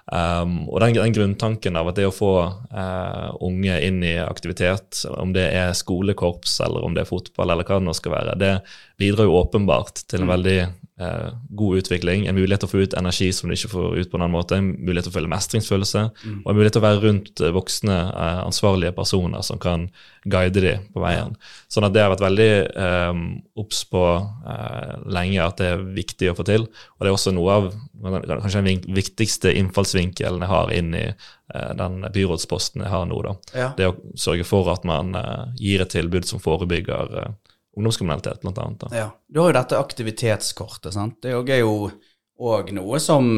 Um, 0.08 0.62
og 0.72 0.80
den, 0.80 0.94
den, 0.96 1.12
grunntanken 1.12 1.76
av 1.76 1.90
at 1.90 1.98
det 1.98 2.06
å 2.08 2.14
få 2.14 2.32
uh, 2.48 3.28
unge 3.44 3.74
inn 3.84 4.00
i 4.00 4.14
aktivitet, 4.22 5.02
om 5.12 5.34
det 5.36 5.50
er 5.52 5.76
skolekorps 5.76 6.54
eller 6.64 6.86
om 6.86 6.96
det 6.96 7.04
er 7.04 7.10
fotball 7.10 7.52
eller 7.52 7.68
hva 7.68 7.76
det 7.76 7.84
nå 7.90 7.92
skal 7.92 8.14
være, 8.14 8.38
det 8.40 8.54
bidrar 8.96 9.28
jo 9.28 9.36
åpenbart 9.42 10.06
til 10.08 10.22
en 10.22 10.30
mm. 10.30 10.32
veldig 10.32 10.56
eh, 11.00 11.30
god 11.60 11.82
utvikling, 11.82 12.26
en 12.26 12.36
mulighet 12.36 12.62
til 12.64 12.68
å 12.68 12.72
få 12.72 12.82
ut 12.84 12.96
energi 12.98 13.30
som 13.34 13.48
du 13.48 13.54
ikke 13.56 13.70
får 13.72 13.96
ut 13.98 14.10
på 14.10 14.18
en 14.18 14.24
annen 14.24 14.34
måte, 14.34 14.58
en 14.58 14.70
mulighet 14.74 15.08
til 15.08 15.14
å 15.14 15.16
føle 15.16 15.30
mestringsfølelse, 15.32 16.04
mm. 16.14 16.36
og 16.42 16.50
en 16.50 16.58
mulighet 16.58 16.76
til 16.76 16.82
å 16.82 16.86
være 16.86 17.02
rundt 17.04 17.42
eh, 17.42 17.54
voksne, 17.54 17.98
eh, 18.08 18.40
ansvarlige 18.44 18.94
personer 18.96 19.44
som 19.46 19.60
kan 19.62 19.88
guide 20.28 20.62
dem 20.64 20.86
på 20.94 21.02
veien. 21.02 21.34
Sånn 21.72 21.86
at 21.86 21.94
det 21.94 22.04
har 22.04 22.12
vært 22.12 22.24
veldig 22.26 22.50
eh, 22.68 23.22
obs 23.62 23.82
på 23.88 24.04
lenge 25.08 25.42
at 25.44 25.60
det 25.60 25.72
er 25.72 25.82
viktig 25.96 26.30
å 26.30 26.36
få 26.38 26.44
til. 26.48 26.66
Og 26.68 27.04
det 27.04 27.10
er 27.10 27.16
også 27.16 27.32
noe 27.36 27.56
av 27.58 27.68
kanskje 28.28 28.64
den 28.66 28.86
viktigste 28.96 29.52
innfallsvinkelen 29.56 30.44
jeg 30.44 30.50
har 30.50 30.72
inn 30.74 30.94
i 30.96 31.06
den 31.78 32.02
byrådsposten 32.12 32.84
jeg 32.84 32.92
har 32.92 33.06
nå. 33.08 33.18
da. 33.24 33.34
Ja. 33.56 33.68
Det 33.76 33.88
å 33.88 33.96
sørge 34.20 34.44
for 34.48 34.68
at 34.72 34.84
man 34.88 35.16
gir 35.56 35.84
et 35.84 35.94
tilbud 35.94 36.28
som 36.28 36.42
forebygger 36.42 37.32
ungdomskriminalitet, 37.78 38.42
blant 38.44 38.60
annet. 38.62 38.84
Da. 38.84 38.90
Ja. 38.96 39.08
Du 39.28 39.40
har 39.42 39.52
jo 39.52 39.58
dette 39.58 39.80
aktivitetskortet. 39.80 40.92
sant? 40.94 41.20
Det 41.22 41.32
er 41.32 41.62
jo 41.62 41.90
òg 42.38 42.72
noe 42.76 43.00
som 43.02 43.30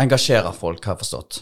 engasjerer 0.00 0.56
folk, 0.56 0.84
har 0.84 0.96
jeg 0.96 1.04
forstått. 1.04 1.40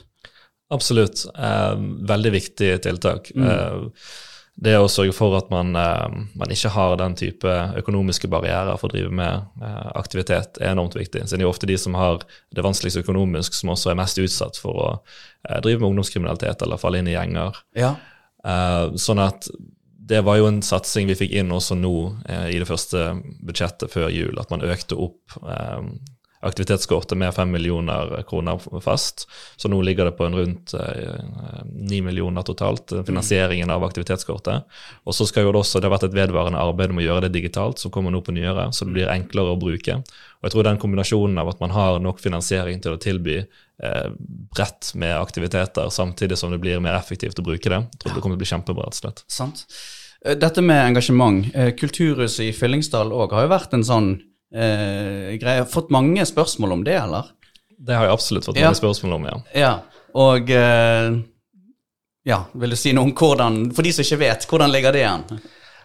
Absolutt. 0.74 1.26
Eh, 1.36 1.74
veldig 2.08 2.32
viktig 2.34 2.70
tiltak. 2.82 3.30
Mm. 3.36 3.50
Eh, 3.50 4.06
det 4.54 4.76
å 4.78 4.86
sørge 4.90 5.14
for 5.16 5.34
at 5.34 5.48
man, 5.50 5.74
eh, 5.76 6.14
man, 6.38 6.52
ikke 6.54 6.70
har 6.70 6.96
den 7.00 7.16
type 7.18 7.50
økonomiske 7.80 8.30
barrierer 8.30 8.78
for 8.78 8.88
å 8.88 8.94
drive 8.94 9.10
med 9.10 9.62
eh, 9.62 9.90
aktivitet, 9.98 10.60
er 10.60 10.72
enormt 10.72 10.94
viktig. 10.94 11.24
Så 11.26 11.34
det 11.34 11.42
er 11.42 11.48
jo 11.48 11.52
ofte 11.52 11.68
de 11.70 11.78
som 11.80 11.96
har 11.98 12.22
det 12.54 12.64
vanskeligst 12.64 13.02
økonomisk, 13.02 13.56
som 13.58 13.74
også 13.74 13.90
er 13.90 13.98
mest 13.98 14.20
utsatt 14.22 14.60
for 14.62 14.78
å 14.78 14.90
eh, 14.94 15.58
drive 15.58 15.82
med 15.82 15.90
ungdomskriminalitet 15.90 16.62
eller 16.62 16.80
falle 16.80 17.02
inn 17.02 17.10
i 17.10 17.16
gjenger. 17.16 17.58
Ja. 17.78 17.96
Eh, 18.46 18.94
sånn 19.00 19.22
at 19.24 19.50
det 20.08 20.20
var 20.26 20.36
jo 20.36 20.48
en 20.50 20.62
satsing 20.64 21.08
vi 21.08 21.16
fikk 21.16 21.32
inn 21.40 21.52
også 21.54 21.76
nå 21.78 21.94
eh, 22.28 22.50
i 22.52 22.58
det 22.60 22.68
første 22.68 23.06
budsjettet 23.44 23.92
før 23.92 24.10
jul, 24.12 24.36
at 24.40 24.50
man 24.52 24.64
økte 24.66 24.98
opp 25.00 25.38
eh, 25.40 25.80
aktivitetskortet 26.44 27.18
med 27.18 27.34
5 27.34 27.50
millioner 27.50 28.22
kroner 28.28 28.80
fast. 28.80 29.28
Så 29.56 29.68
nå 29.68 29.80
ligger 29.82 30.04
det 30.04 30.16
på 30.18 30.26
en 30.26 30.36
rundt 30.36 30.74
eh, 30.74 31.24
9 31.64 32.02
millioner 32.04 32.42
totalt, 32.42 32.92
eh, 32.92 33.04
finansieringen 33.04 33.70
av 33.70 33.84
aktivitetskortet. 33.84 34.68
Og 35.04 35.16
så 35.16 35.26
skal 35.26 35.46
jo 35.46 35.54
det 35.54 35.62
også, 35.62 35.80
det 35.80 35.88
har 35.88 35.96
vært 35.96 36.08
et 36.10 36.18
vedvarende 36.18 36.60
arbeid 36.60 36.92
med 36.92 37.06
å 37.06 37.08
gjøre 37.08 37.26
det 37.26 37.38
digitalt, 37.38 37.80
som 37.80 37.92
kommer 37.94 38.12
nå 38.12 38.20
på 38.20 38.36
nyåret, 38.36 38.76
så 38.76 38.84
det 38.84 38.96
blir 38.98 39.12
enklere 39.12 39.54
å 39.54 39.60
bruke. 39.60 40.02
Og 40.04 40.48
jeg 40.48 40.56
tror 40.56 40.68
den 40.68 40.80
kombinasjonen 40.82 41.40
av 41.40 41.54
at 41.54 41.64
man 41.64 41.72
har 41.72 41.96
nok 42.04 42.20
finansiering 42.20 42.84
til 42.84 42.98
å 42.98 43.00
tilby 43.00 43.40
bredt 44.54 44.92
med 44.94 45.16
aktiviteter, 45.18 45.88
samtidig 45.90 46.38
som 46.38 46.52
det 46.52 46.60
blir 46.62 46.80
mer 46.80 46.94
effektivt 46.94 47.40
å 47.42 47.44
bruke 47.44 47.68
det. 47.72 47.80
Jeg 47.82 48.00
tror 48.00 48.14
det 48.14 48.22
kommer 48.22 48.36
til 48.36 48.40
å 48.40 48.44
bli 48.44 48.50
kjempebra. 48.52 48.86
rett 48.86 48.94
og 48.94 49.00
slett. 49.02 49.24
Sant. 49.26 49.64
Eh, 50.24 50.36
dette 50.38 50.62
med 50.62 50.86
engasjement. 50.86 51.54
Eh, 51.54 51.72
Kulturhuset 51.76 52.46
i 52.48 52.52
Fyllingsdal 52.56 53.12
òg 53.12 53.34
har 53.36 53.46
jo 53.46 53.52
vært 53.52 53.76
en 53.76 53.84
sånn 53.84 54.10
eh, 54.54 55.34
greie. 55.40 55.66
Fått 55.68 55.92
mange 55.94 56.24
spørsmål 56.26 56.78
om 56.78 56.84
det, 56.86 56.96
eller? 57.02 57.30
Det 57.74 57.96
har 57.96 58.08
jeg 58.08 58.16
absolutt 58.16 58.48
fått 58.48 58.60
mange 58.60 58.78
spørsmål 58.78 59.18
om, 59.18 59.28
ja. 59.28 59.38
ja. 59.66 59.72
Og 60.14 60.50
eh, 60.50 61.20
Ja, 62.24 62.44
vil 62.54 62.72
du 62.72 62.76
si 62.80 62.94
noe 62.96 63.10
om 63.10 63.12
hvordan, 63.12 63.66
for 63.76 63.84
de 63.84 63.92
som 63.92 64.06
ikke 64.06 64.22
vet, 64.22 64.46
hvordan 64.48 64.72
ligger 64.72 64.94
det 64.96 65.04
an? 65.04 65.26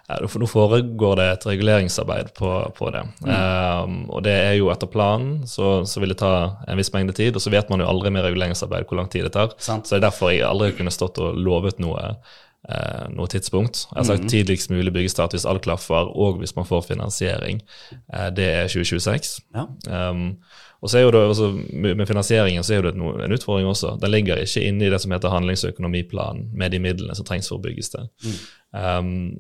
Nå 0.09 0.47
foregår 0.49 1.19
det 1.19 1.25
et 1.29 1.45
reguleringsarbeid 1.45 2.33
på, 2.33 2.49
på 2.77 2.89
det. 2.95 3.03
Mm. 3.21 3.29
Um, 3.29 3.97
og 4.09 4.23
det 4.25 4.33
er 4.33 4.55
jo 4.57 4.71
etter 4.73 4.89
planen, 4.89 5.43
så, 5.47 5.83
så, 5.85 6.01
vil 6.01 6.15
det 6.15 6.19
ta 6.23 6.33
en 6.67 6.79
viss 6.79 6.89
mengde 6.95 7.13
tid. 7.13 7.37
Og 7.37 7.43
så 7.43 7.53
vet 7.53 7.69
man 7.69 7.83
jo 7.83 7.89
aldri 7.89 8.11
med 8.13 8.25
reguleringsarbeid 8.25 8.89
hvor 8.89 8.97
lang 8.97 9.09
tid 9.13 9.27
det 9.27 9.35
tar. 9.37 9.53
Sant. 9.61 9.85
Så 9.85 9.95
det 9.95 10.01
er 10.01 10.07
derfor 10.09 10.33
jeg 10.33 10.47
aldri 10.47 10.71
kunne 10.77 10.93
stått 10.93 11.21
og 11.21 11.37
lovet 11.37 11.81
noe 11.83 12.01
eh, 12.09 13.05
noe 13.13 13.29
tidspunkt. 13.29 13.85
Jeg 13.91 13.99
har 13.99 14.09
sagt 14.09 14.25
mm. 14.25 14.31
tidligst 14.33 14.73
mulig 14.73 14.95
byggestart 14.97 15.37
hvis 15.37 15.47
alt 15.49 15.65
klaffer, 15.67 16.09
og 16.09 16.41
hvis 16.41 16.55
man 16.57 16.67
får 16.69 16.87
finansiering. 16.89 17.61
Eh, 17.93 18.31
det 18.33 18.49
er 18.63 18.73
2026. 18.73 19.37
Ja. 19.55 19.69
Um, 20.09 20.33
og 20.79 20.91
så 20.91 20.99
er 20.99 21.01
jo 21.03 21.11
det 21.11 21.19
også, 21.27 21.49
Med 21.73 22.07
finansieringen 22.07 22.63
så 22.63 22.77
er 22.77 22.85
det 22.87 22.93
en 22.95 23.33
utfordring 23.35 23.67
også. 23.67 23.97
Den 24.01 24.11
ligger 24.11 24.39
ikke 24.39 24.63
inne 24.63 24.87
i 24.87 24.89
det 24.89 25.01
som 25.01 25.11
heter 25.11 25.33
handlingsøkonomiplanen, 25.33 26.49
med 26.53 26.71
de 26.71 26.79
midlene 26.79 27.15
som 27.15 27.27
trengs 27.27 27.49
for 27.51 27.59
å 27.59 27.63
bygges 27.63 27.91
det. 27.95 28.05
Mm. 28.23 28.37
Um, 28.75 29.39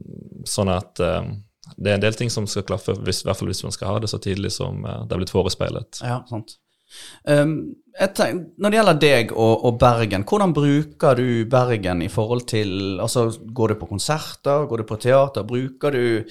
sånn 0.49 0.71
at 0.73 0.99
um, 1.03 1.35
det 1.77 1.91
er 1.91 1.99
en 1.99 2.05
del 2.05 2.15
ting 2.17 2.31
som 2.33 2.47
skal 2.49 2.65
klaffe, 2.65 2.95
hvis, 3.05 3.21
i 3.21 3.29
hvert 3.29 3.37
fall 3.37 3.51
hvis 3.51 3.61
man 3.65 3.75
skal 3.75 3.91
ha 3.91 3.99
det 4.01 4.09
så 4.09 4.17
tidlig 4.21 4.51
som 4.55 4.81
uh, 4.87 5.03
det 5.05 5.15
er 5.15 5.21
blitt 5.21 5.33
forespeilet. 5.35 6.01
Ja, 6.01 6.23
sant. 6.29 6.57
Um, 7.21 7.75
tenker, 7.99 8.47
når 8.57 8.71
det 8.71 8.77
gjelder 8.79 8.99
deg 9.03 9.33
og, 9.35 9.65
og, 9.67 9.75
Bergen, 9.81 10.25
hvordan 10.25 10.55
bruker 10.55 11.19
du 11.19 11.45
Bergen 11.49 12.01
i 12.01 12.09
forhold 12.09 12.47
til 12.49 12.97
altså 12.97 13.27
Går 13.29 13.73
du 13.73 13.79
på 13.81 13.89
konserter, 13.91 14.65
går 14.65 14.81
du 14.81 14.87
på 14.89 14.97
teater? 15.03 15.45
Bruker 15.45 15.93
du 15.93 16.23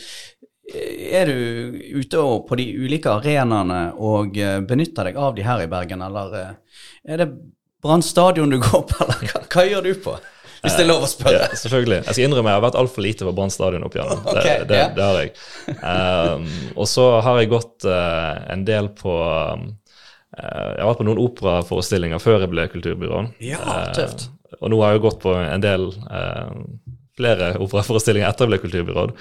Er 0.75 1.31
du 1.31 1.79
ute 2.01 2.25
på 2.49 2.59
de 2.59 2.67
ulike 2.75 3.13
arenaene 3.13 3.93
og 3.95 4.35
eh, 4.37 4.59
benytter 4.67 5.09
deg 5.09 5.17
av 5.17 5.39
de 5.39 5.47
her 5.47 5.63
i 5.63 5.71
Bergen, 5.71 6.03
eller 6.05 6.35
eh, 6.37 6.83
er 7.09 7.23
det 7.23 7.31
Brann 7.81 8.03
stadion 8.03 8.51
du 8.51 8.59
går 8.59 8.83
på, 8.91 8.99
eller 9.05 9.23
hva, 9.31 9.45
hva 9.47 9.65
gjør 9.65 9.87
du 9.87 9.95
på? 10.03 10.17
Hvis 10.63 10.77
det 10.77 10.85
er 10.85 10.89
lov 10.91 11.05
å 11.07 11.11
spørre. 11.11 11.43
Ja, 11.45 11.59
selvfølgelig. 11.61 12.01
Jeg 12.05 12.17
skal 12.17 12.25
innrømme 12.27 12.53
jeg 12.53 12.61
har 12.61 12.65
vært 12.65 12.79
altfor 12.81 13.05
lite 13.05 13.27
på 13.29 13.35
Brann 13.37 13.53
stadion 13.55 13.87
opp 13.87 13.99
igjennom. 13.99 14.25
Okay, 14.33 14.63
det, 14.63 14.71
det, 14.71 14.79
yeah. 14.81 14.95
det, 14.97 15.09
har 15.09 15.21
jeg. 15.23 15.35
Um, 15.83 16.49
og 16.75 16.89
så 16.91 17.11
har 17.27 17.43
jeg 17.43 17.53
gått 17.53 17.87
uh, 17.87 18.39
en 18.53 18.65
del 18.67 18.91
på 18.99 19.15
um, 19.19 19.69
Eh, 20.37 20.73
jeg 20.77 20.83
har 20.83 20.91
vært 20.91 21.01
på 21.01 21.07
noen 21.09 21.23
operaforestillinger 21.23 22.21
før 22.23 22.45
jeg 22.45 22.53
ble 22.53 22.69
kulturbyråen. 22.73 23.33
Ja, 23.43 23.63
tøft. 23.97 24.29
Uh, 24.29 24.61
og 24.63 24.73
nå 24.73 24.81
har 24.83 24.95
jeg 24.95 25.05
gått 25.05 25.19
på 25.23 25.35
en 25.39 25.65
del 25.65 25.89
eh, 25.93 26.53
flere 27.19 27.51
operaforestillinger 27.65 28.29
etter 28.29 28.47
jeg 28.47 28.53
ble 28.53 28.61
kulturbyråd. 28.63 29.13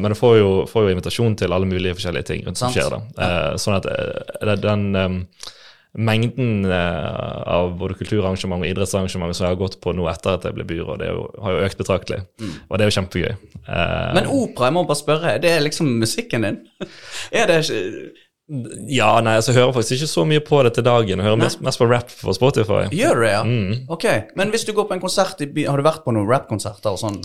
men 0.00 0.14
jeg 0.14 0.16
får 0.16 0.36
jo, 0.38 0.48
får 0.70 0.86
jo, 0.86 0.92
invitasjon 0.94 1.34
til 1.36 1.52
alle 1.52 1.68
mulige 1.68 1.98
forskjellige 1.98 2.28
ting 2.30 2.46
rundt 2.46 2.58
som 2.58 2.72
skjer. 2.72 2.88
da. 2.94 3.58
sånn 3.60 3.76
at 3.76 3.88
den 4.62 4.86
mengden 5.98 6.68
av 6.70 7.72
både 7.80 7.96
kulturarrangement 7.98 8.62
og 8.62 8.70
idrettsarrangement 8.70 9.34
som 9.34 9.46
jeg 9.46 9.54
har 9.54 9.58
gått 9.58 9.78
på 9.82 9.94
nå 9.96 10.06
etter 10.10 10.36
at 10.36 10.46
jeg 10.46 10.54
ble 10.54 10.66
byråd, 10.68 11.02
det 11.02 11.10
jo, 11.10 11.24
har 11.42 11.56
jo 11.56 11.64
økt 11.66 11.80
betraktelig. 11.80 12.20
Mm. 12.38 12.54
Og 12.68 12.78
det 12.78 12.84
er 12.84 12.90
jo 12.90 12.96
kjempegøy. 13.00 13.34
Men 14.14 14.30
opera, 14.30 14.70
jeg 14.70 14.76
må 14.78 14.86
bare 14.86 15.00
spørre, 15.00 15.34
det 15.42 15.52
er 15.56 15.66
liksom 15.66 15.90
musikken 15.98 16.46
din? 16.46 16.62
er 17.40 17.50
det 17.50 17.60
ja, 18.88 19.10
nei, 19.20 19.34
altså, 19.36 19.52
jeg 19.52 19.60
hører 19.60 19.74
faktisk 19.76 19.98
ikke 19.98 20.08
så 20.08 20.22
mye 20.24 20.40
på 20.40 20.62
det 20.64 20.70
til 20.78 20.84
dagen. 20.86 21.20
Jeg 21.20 21.26
hører 21.26 21.40
mest, 21.42 21.60
mest, 21.64 21.80
på 21.80 21.88
rap 21.90 22.08
på 22.08 22.32
Spotify. 22.32 22.86
Gjør 22.96 23.18
du 23.18 23.24
det, 23.26 23.32
ja? 23.34 23.42
Mm. 23.44 23.74
Ok, 23.92 24.06
Men 24.40 24.54
hvis 24.54 24.64
du 24.64 24.72
går 24.72 24.86
på 24.88 24.96
en 24.96 25.02
konsert 25.02 25.42
i 25.44 25.50
byen, 25.52 25.68
Har 25.68 25.76
du 25.76 25.84
vært 25.84 26.06
på 26.06 26.14
noen 26.16 26.30
rappkonserter 26.30 26.94
og 26.94 27.02
sånn? 27.02 27.20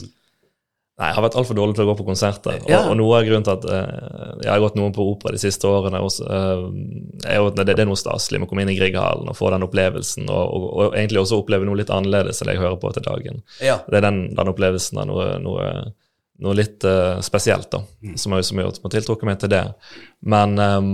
Nei, 0.93 1.07
jeg 1.09 1.17
har 1.17 1.23
vært 1.25 1.35
altfor 1.41 1.57
dårlig 1.57 1.73
til 1.73 1.87
å 1.87 1.89
gå 1.89 1.93
på 1.97 2.05
konserter. 2.05 2.59
Ja. 2.69 2.83
Og, 2.83 2.91
og, 2.91 2.97
noe 2.99 3.17
av 3.17 3.23
grunnen 3.25 3.45
til 3.47 3.55
at 3.55 3.63
uh, 3.65 4.35
jeg 4.43 4.51
har 4.51 4.61
gått 4.61 4.75
noen 4.77 4.93
på 4.93 5.07
opera 5.09 5.33
de 5.33 5.41
siste 5.41 5.65
årene, 5.65 6.01
også, 6.05 6.27
uh, 6.29 6.67
er 7.25 7.39
jo, 7.41 7.47
det, 7.49 7.65
det, 7.71 7.79
er 7.81 7.89
noe 7.89 7.97
staselig 7.97 8.37
med 8.37 8.45
å 8.45 8.51
komme 8.51 8.61
inn 8.61 8.73
i 8.75 8.77
Grieghallen 8.77 9.31
og 9.31 9.37
få 9.39 9.49
den 9.55 9.65
opplevelsen, 9.65 10.29
og, 10.29 10.43
og, 10.53 10.67
og, 10.69 10.83
egentlig 10.91 11.23
også 11.23 11.41
oppleve 11.41 11.65
noe 11.65 11.79
litt 11.81 11.89
annerledes 11.93 12.43
enn 12.43 12.51
det 12.51 12.57
jeg 12.59 12.61
hører 12.61 12.77
på 12.83 12.93
til 12.93 13.07
dagen. 13.07 13.41
Ja. 13.65 13.79
Det 13.87 13.97
er 13.97 14.05
den, 14.05 14.21
den 14.37 14.53
opplevelsen 14.53 15.01
av 15.01 15.09
noe, 15.09 15.27
noe 15.41 15.67
noe 16.43 16.57
litt 16.57 16.85
uh, 16.85 17.19
spesielt, 17.25 17.69
da, 17.71 17.81
mm. 18.03 18.15
som 18.19 18.33
har 18.35 18.43
tiltrukket 18.43 19.27
meg 19.27 19.41
til 19.41 19.51
det. 19.53 19.63
Men 20.29 20.57
um, 20.59 20.93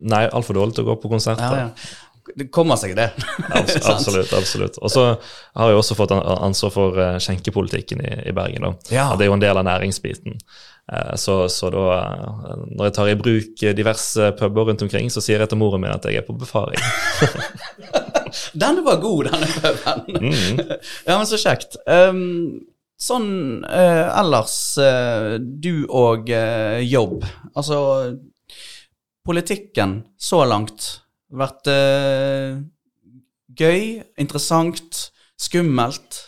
nei, 0.00 0.24
altfor 0.26 0.58
dårlig 0.58 0.76
til 0.76 0.86
å 0.86 0.92
gå 0.92 0.96
på 1.02 1.10
konserter. 1.12 1.64
Ja, 1.64 1.68
ja. 1.70 2.08
Det 2.36 2.48
kommer 2.54 2.78
seg, 2.80 2.96
det. 2.98 3.10
absolutt. 3.54 4.32
absolutt. 4.32 4.78
Og 4.80 4.92
så 4.92 5.06
har 5.10 5.70
jeg 5.70 5.80
også 5.80 5.96
fått 5.98 6.14
ansvar 6.14 6.74
for 6.74 6.98
uh, 7.00 7.14
skjenkepolitikken 7.22 8.02
i, 8.04 8.12
i 8.30 8.34
Bergen. 8.36 8.68
Ja. 8.92 9.10
Det 9.16 9.26
er 9.26 9.32
jo 9.32 9.38
en 9.38 9.44
del 9.44 9.60
av 9.60 9.66
næringsbiten. 9.68 10.38
Uh, 10.90 11.14
så, 11.20 11.42
så, 11.52 11.70
da, 11.74 11.84
uh, 12.00 12.64
når 12.70 12.90
jeg 12.90 12.96
tar 12.98 13.12
i 13.12 13.18
bruk 13.20 13.64
diverse 13.78 14.32
puber 14.40 14.70
rundt 14.70 14.86
omkring, 14.86 15.12
så 15.12 15.22
sier 15.24 15.42
jeg 15.42 15.52
til 15.52 15.60
moren 15.60 15.84
min 15.84 15.94
at 15.94 16.08
jeg 16.08 16.22
er 16.22 16.26
på 16.26 16.36
befaring. 16.38 16.80
den 18.64 18.82
var 18.86 19.00
god, 19.02 19.30
denne 19.30 19.54
puben. 19.56 20.20
Mm. 20.20 20.66
ja, 21.06 21.16
men 21.16 21.30
så 21.30 21.40
kjekt. 21.40 21.80
Um, 21.86 22.60
Sånn 23.00 23.64
uh, 23.64 24.08
ellers, 24.20 24.54
uh, 24.76 25.38
du 25.40 25.86
og 25.88 26.28
uh, 26.28 26.76
jobb. 26.84 27.24
Altså 27.56 27.78
Politikken 29.24 30.02
så 30.20 30.42
langt 30.48 31.00
vært 31.30 31.70
eh, 31.70 32.58
gøy, 33.60 34.00
interessant, 34.20 35.06
skummelt, 35.40 36.24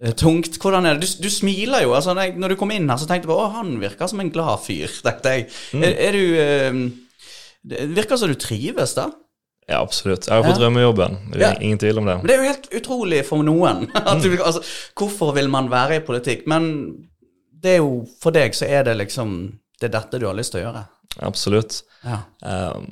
eh, 0.00 0.14
tungt. 0.18 0.58
Hvordan 0.60 0.86
er 0.88 0.98
det? 0.98 1.08
Du, 1.08 1.26
du 1.26 1.30
smiler 1.32 1.84
jo. 1.84 1.94
altså 1.96 2.14
Når 2.14 2.54
du 2.54 2.58
kom 2.60 2.72
inn 2.74 2.88
her, 2.90 3.00
så 3.00 3.08
tenkte 3.08 3.28
jeg 3.28 3.32
på, 3.32 3.40
å, 3.40 3.50
han 3.56 3.76
virker 3.82 4.10
som 4.10 4.22
en 4.22 4.32
glad 4.34 4.62
fyr. 4.64 4.92
tenkte 5.06 5.34
jeg. 5.36 5.48
Mm. 5.74 5.84
Er, 5.88 6.00
er, 6.08 6.18
du 6.18 6.40
eh, 6.44 6.80
Det 7.74 7.86
virker 7.96 8.20
som 8.20 8.32
du 8.32 8.38
trives, 8.38 8.96
da? 8.98 9.10
Ja, 9.64 9.78
absolutt. 9.80 10.26
Jeg 10.28 10.36
har 10.36 10.44
fått 10.44 10.60
drømmejobben. 10.60 11.14
Ja. 11.40 11.54
Ingen 11.56 11.80
tvil 11.80 12.02
om 12.02 12.08
det. 12.08 12.18
Men 12.20 12.28
det 12.28 12.34
er 12.34 12.42
jo 12.42 12.50
helt 12.50 12.66
utrolig 12.82 13.22
for 13.24 13.46
noen. 13.46 13.86
Du, 14.24 14.28
altså, 14.36 14.60
hvorfor 14.98 15.32
vil 15.38 15.48
man 15.52 15.70
være 15.72 15.98
i 15.98 16.04
politikk? 16.04 16.44
Men 16.50 16.66
det 17.64 17.78
er 17.78 17.80
jo 17.80 18.02
for 18.20 18.34
deg 18.36 18.52
så 18.56 18.68
er 18.68 18.84
det 18.84 18.98
liksom 19.00 19.30
Det 19.80 19.88
er 19.88 19.94
dette 19.94 20.20
du 20.20 20.26
har 20.28 20.36
lyst 20.36 20.52
til 20.52 20.60
å 20.60 20.66
gjøre. 20.66 20.82
Absolutt. 21.22 21.82
Ja. 22.04 22.18
Um, 22.74 22.84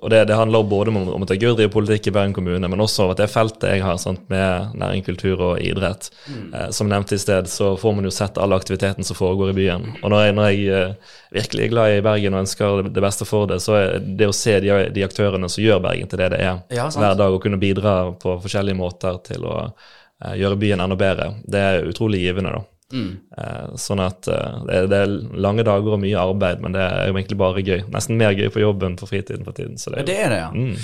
og 0.00 0.10
det, 0.10 0.24
det, 0.24 0.34
handler 0.34 0.62
både 0.62 0.90
om, 0.90 1.08
om 1.12 1.24
at 1.24 1.28
det 1.28 1.36
er 1.36 1.50
gøy 1.50 1.68
politikk 1.72 2.08
i 2.08 2.12
Bergen 2.14 2.32
kommune, 2.36 2.68
men 2.72 2.80
også 2.80 3.04
om 3.04 3.12
at 3.12 3.20
det 3.20 3.28
feltet 3.28 3.74
jeg 3.74 3.84
har 3.84 3.98
sant, 4.00 4.22
med 4.32 4.76
næring, 4.80 5.04
kultur 5.04 5.42
og 5.50 5.60
idrett. 5.60 6.08
Mm. 6.30 6.46
Uh, 6.54 6.68
som 6.74 6.88
nevnt 6.88 7.12
i 7.12 7.20
sted, 7.20 7.50
så 7.52 7.74
får 7.80 7.96
man 7.98 8.08
jo 8.08 8.14
sett 8.14 8.40
all 8.40 8.56
aktiviteten 8.56 9.04
som 9.04 9.18
foregår 9.18 9.52
i 9.52 9.58
byen. 9.58 9.88
Og 10.00 10.12
når 10.12 10.24
jeg, 10.24 10.36
når 10.38 10.48
jeg 10.48 10.86
uh, 10.94 11.18
virkelig 11.36 11.66
er 11.66 11.74
glad 11.74 11.96
i 11.96 12.06
Bergen 12.06 12.38
og 12.38 12.46
ønsker 12.46 12.80
det, 12.80 12.94
det 12.96 13.04
beste 13.04 13.28
for 13.28 13.50
det, 13.50 13.60
så 13.64 13.76
er 13.80 13.98
det 14.00 14.30
å 14.30 14.36
se 14.36 14.56
de, 14.64 14.72
de, 14.94 15.04
aktørene 15.06 15.50
som 15.52 15.64
gjør 15.64 15.82
Bergen 15.84 16.08
til 16.12 16.22
det 16.22 16.32
det 16.36 16.40
er, 16.46 16.62
ja, 16.72 16.88
hver 16.94 17.18
dag, 17.18 17.28
og 17.28 17.42
kunne 17.44 17.60
bidra 17.60 17.98
på 18.22 18.38
forskjellige 18.46 18.78
måter 18.78 19.20
til 19.26 19.44
å 19.44 19.58
uh, 19.66 20.32
gjøre 20.32 20.62
byen 20.62 20.86
enda 20.86 20.96
bedre, 20.98 21.34
det 21.44 21.66
er 21.66 21.92
utrolig 21.92 22.24
givende. 22.24 22.56
da. 22.56 22.64
Mm. 22.94 23.16
Eh, 23.38 23.74
sånn 23.82 24.00
at 24.04 24.28
det 24.28 24.38
det, 24.68 24.80
det, 24.92 24.98
er 25.02 25.40
lange 25.42 25.64
dager 25.66 25.96
og 25.96 26.02
mye 26.02 26.22
arbeid, 26.22 26.62
men 26.62 26.76
det 26.76 26.84
er 26.84 27.10
jo 27.10 27.16
egentlig 27.16 27.38
bare 27.40 27.64
gøy. 27.64 27.84
Nesten 27.92 28.18
mer 28.20 28.36
gøy 28.36 28.50
på 28.54 28.62
jobben 28.62 28.96
på 29.00 29.08
fritiden 29.10 29.46
for 29.46 29.56
tiden. 29.56 29.78
Så 29.80 29.92
det, 29.92 30.04
er, 30.04 30.08
det 30.08 30.18
er 30.22 30.34
det, 30.34 30.40
ja. 30.44 30.50
Mm. 30.54 30.74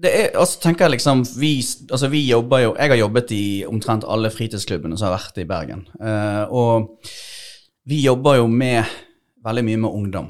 Det 0.00 0.10
er, 0.14 0.26
altså 0.38 0.60
tenker 0.62 0.86
jeg 0.86 0.94
liksom, 0.94 1.24
vi, 1.40 1.52
altså 1.90 2.08
vi 2.12 2.20
jobber 2.22 2.62
jo, 2.62 2.74
Jeg 2.78 2.92
har 2.92 3.00
jobbet 3.00 3.32
i 3.34 3.44
omtrent 3.66 4.06
alle 4.06 4.30
fritidsklubbene 4.30 4.98
som 4.98 5.10
har 5.10 5.18
vært 5.18 5.40
i 5.42 5.48
Bergen. 5.50 5.86
Uh, 5.98 6.44
og 6.54 7.10
vi 7.90 8.04
jobber 8.04 8.38
jo 8.38 8.46
med 8.46 8.84
veldig 9.44 9.64
mye 9.66 9.80
med 9.82 9.96
ungdom. 10.02 10.28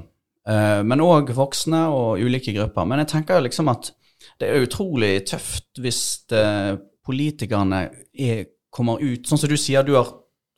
Uh, 0.48 0.80
men 0.86 1.04
òg 1.04 1.34
voksne 1.36 1.84
og 1.92 2.22
ulike 2.24 2.54
grupper. 2.56 2.88
Men 2.88 3.04
jeg 3.04 3.12
tenker 3.12 3.36
jo 3.36 3.48
liksom 3.50 3.68
at 3.72 3.92
det 4.40 4.48
er 4.48 4.64
utrolig 4.64 5.12
tøft 5.28 5.80
hvis 5.80 6.00
det, 6.32 6.80
politikerne 7.04 7.84
er, 8.12 8.44
kommer 8.72 9.00
ut 9.02 9.28
Sånn 9.28 9.40
som 9.40 9.50
du 9.50 9.56
sier, 9.58 9.84
du 9.84 9.96
har 9.96 10.08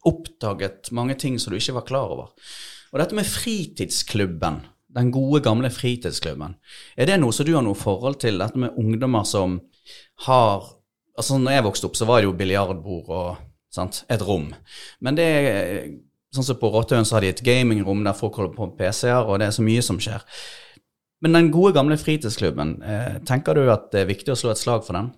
oppdaget 0.09 0.91
mange 0.95 1.17
ting 1.19 1.39
som 1.39 1.53
du 1.53 1.59
ikke 1.59 1.77
var 1.79 1.87
klar 1.89 2.13
over. 2.15 2.31
Og 2.93 3.01
dette 3.01 3.17
med 3.17 3.29
fritidsklubben, 3.29 4.61
den 4.93 5.11
gode, 5.15 5.41
gamle 5.45 5.71
fritidsklubben, 5.73 6.57
er 6.97 7.09
det 7.09 7.19
noe 7.21 7.33
som 7.33 7.49
du 7.49 7.55
har 7.57 7.65
noe 7.65 7.79
forhold 7.79 8.21
til? 8.21 8.41
Dette 8.43 8.61
med 8.61 8.79
ungdommer 8.79 9.29
som 9.29 9.61
har 10.29 10.71
Altså, 11.13 11.37
når 11.37 11.53
jeg 11.53 11.65
vokste 11.67 11.85
opp, 11.85 11.97
så 11.99 12.07
var 12.09 12.23
det 12.23 12.25
jo 12.25 12.33
biljardbord 12.33 13.09
og 13.13 13.41
sant, 13.69 13.99
et 14.09 14.23
rom. 14.25 14.47
Men 15.05 15.19
det 15.19 15.27
er 15.29 15.91
sånn 16.33 16.47
som 16.47 16.57
på 16.57 16.71
Rottøen, 16.73 17.05
så 17.05 17.19
har 17.19 17.25
de 17.25 17.33
et 17.35 17.43
gamingrom 17.45 18.01
der 18.07 18.17
folk 18.17 18.39
holder 18.41 18.55
på 18.57 18.71
med 18.71 18.79
PC-er, 18.79 19.27
og 19.29 19.37
det 19.43 19.51
er 19.51 19.53
så 19.53 19.65
mye 19.67 19.83
som 19.85 19.99
skjer. 20.01 20.25
Men 21.23 21.37
den 21.37 21.51
gode, 21.55 21.75
gamle 21.77 21.99
fritidsklubben, 22.01 22.79
eh, 22.83 23.19
tenker 23.29 23.61
du 23.61 23.69
at 23.71 23.91
det 23.93 24.03
er 24.03 24.09
viktig 24.09 24.33
å 24.33 24.39
slå 24.41 24.55
et 24.55 24.63
slag 24.63 24.87
for 24.87 24.97
den? 24.97 25.13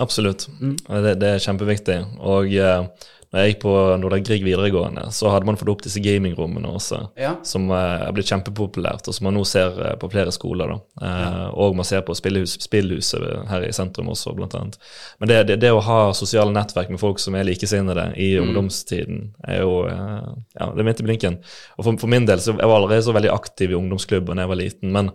Absolutt. 0.00 0.48
Mm. 0.56 0.76
Det, 0.88 1.14
det, 1.20 1.34
er 1.34 1.44
kjempeviktig. 1.44 1.98
Og 2.24 2.50
eh, 2.56 2.88
når 3.30 3.44
jeg 3.44 3.52
gikk 3.52 3.60
på 3.62 3.72
Nordahl 4.02 4.42
videregående, 4.42 5.04
så 5.14 5.30
hadde 5.30 5.46
man 5.46 5.58
fått 5.58 5.68
opp 5.70 5.82
disse 5.84 6.00
gamingrommene 6.02 6.66
også, 6.74 6.98
ja. 7.20 7.36
som 7.46 7.68
uh, 7.70 8.08
er 8.08 8.14
blitt 8.16 8.26
kjempepopulært, 8.26 9.06
og 9.06 9.14
som 9.14 9.28
man 9.28 9.36
nå 9.38 9.44
ser 9.46 9.76
uh, 9.78 9.92
på 10.02 10.10
flere 10.10 10.32
skoler. 10.34 10.72
da. 10.72 10.78
Uh, 10.98 11.20
ja. 11.20 11.44
Og 11.62 11.78
man 11.78 11.86
ser 11.86 12.02
på 12.06 12.16
spillhus, 12.18 12.56
spillhuset 12.58 13.22
her 13.52 13.66
i 13.68 13.70
sentrum 13.76 14.10
også, 14.10 14.34
blant 14.34 14.56
annet. 14.58 14.80
Men 15.22 15.30
det, 15.30 15.38
det, 15.46 15.60
det, 15.62 15.70
å 15.70 15.84
ha 15.86 16.00
sosiale 16.16 16.50
nettverk 16.56 16.90
med 16.90 16.98
folk 17.02 17.22
som 17.22 17.38
er 17.38 17.46
likesinnede 17.46 18.08
i 18.18 18.32
mm. 18.34 18.48
ungdomstiden, 18.48 19.22
er 19.46 19.62
jo 19.62 19.76
ja, 19.86 20.66
det 20.66 20.82
er 20.82 20.88
midt 20.90 21.04
i 21.04 21.06
blinken. 21.06 21.38
Og 21.78 21.86
for, 21.86 22.02
for, 22.02 22.10
min 22.10 22.26
del 22.26 22.42
så 22.42 22.56
jeg 22.56 22.66
var 22.66 22.80
allerede 22.80 23.06
så 23.06 23.14
veldig 23.14 23.30
aktiv 23.30 23.70
i 23.70 23.78
ungdomsklubben 23.78 24.42
da 24.42 24.48
jeg 24.48 24.54
var 24.56 24.58
liten, 24.58 24.90
men 24.96 25.14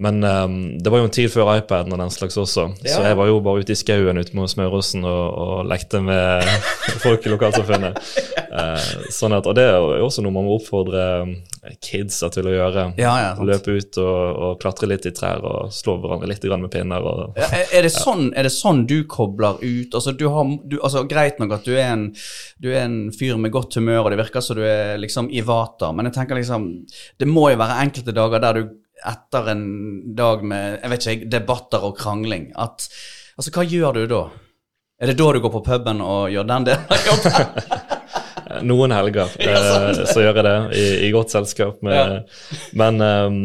Men 0.00 0.22
um, 0.24 0.78
det 0.78 0.90
var 0.90 1.02
jo 1.02 1.08
en 1.08 1.14
tid 1.14 1.30
før 1.32 1.50
iPaden 1.56 1.94
og 1.94 1.98
den 1.98 2.12
slags 2.14 2.36
også, 2.38 2.68
ja. 2.84 2.92
så 2.92 3.02
jeg 3.02 3.18
var 3.18 3.30
jo 3.30 3.40
bare 3.42 3.64
ute 3.64 3.74
i 3.74 3.78
skauen 3.78 4.20
ute 4.20 4.36
med 4.36 4.50
Smørosen 4.50 5.06
og, 5.08 5.24
og, 5.42 5.54
lekte 5.68 6.00
med 6.04 6.46
folk 7.04 7.26
i 7.26 7.32
lokalsamfunnet. 7.32 7.98
uh, 8.52 8.88
sånn 9.18 9.34
at, 9.34 9.48
og 9.48 9.58
det 9.58 9.66
er 9.66 9.78
jo 9.78 10.06
også 10.06 10.22
noe 10.22 10.34
man 10.34 10.46
må 10.46 10.58
oppfordre 10.60 11.04
kidsa 11.82 12.30
til 12.32 12.48
å 12.48 12.54
gjøre. 12.54 12.84
Ja, 13.00 13.12
ja, 13.20 13.30
Løpe 13.44 13.76
ut 13.76 13.98
og, 14.00 14.16
og, 14.30 14.54
klatre 14.62 14.88
litt 14.90 15.06
i 15.08 15.12
trær 15.14 15.44
og 15.44 15.74
slå 15.74 15.98
hverandre 16.02 16.30
litt 16.30 16.46
med 16.48 16.70
pinner. 16.72 17.04
Og, 17.04 17.38
er, 17.38 17.82
det 17.84 17.92
sånn, 17.92 18.30
er, 18.32 18.46
det 18.46 18.54
sånn, 18.54 18.84
du 18.88 19.02
kobler 19.10 19.60
ut? 19.60 19.92
Altså, 19.92 20.14
du 20.16 20.28
har, 20.32 20.54
du, 20.64 20.78
altså, 20.80 21.04
greit 21.10 21.42
nok 21.42 21.58
at 21.58 21.68
du 21.68 21.74
er, 21.74 21.92
en, 21.92 22.08
du 22.62 22.70
er 22.72 22.84
en 22.86 22.98
fyr 23.14 23.38
med 23.40 23.52
godt 23.54 23.78
humør, 23.80 24.06
og 24.06 24.12
det 24.14 24.22
virker 24.22 24.44
som 24.44 24.58
du 24.58 24.64
er 24.66 24.96
liksom 25.00 25.30
i 25.30 25.42
vater, 25.44 25.92
men 25.94 26.08
jeg 26.08 26.18
tenker 26.18 26.38
liksom 26.38 26.68
Det 27.18 27.26
må 27.28 27.48
jo 27.52 27.60
være 27.60 27.82
enkelte 27.84 28.14
dager 28.16 28.42
der 28.42 28.60
du 28.60 28.76
etter 29.06 29.52
en 29.54 29.64
dag 30.16 30.42
med 30.42 30.80
jeg 30.82 30.92
vet 30.92 31.08
ikke, 31.12 31.30
debatter 31.38 31.86
og 31.88 31.96
krangling 31.98 32.50
at 32.58 32.88
Altså, 33.38 33.52
hva 33.54 33.62
gjør 33.62 33.94
du 33.94 34.06
da? 34.10 34.22
Er 34.98 35.12
det 35.12 35.20
da 35.20 35.28
du 35.30 35.38
går 35.38 35.52
på 35.52 35.60
puben 35.62 36.00
og 36.02 36.24
gjør 36.32 36.46
den 36.48 36.64
delen 36.66 36.90
av 36.90 37.04
jobben? 37.06 37.84
Noen 38.66 38.94
helger 38.94 39.28
eh, 39.38 40.02
så 40.08 40.22
gjør 40.22 40.40
jeg 40.40 40.46
det, 40.46 40.56
i, 40.78 40.86
i 41.06 41.10
godt 41.14 41.34
selskap. 41.34 41.82
Med, 41.84 41.96
ja. 41.96 42.58
Men 42.78 43.00
um, 43.00 43.38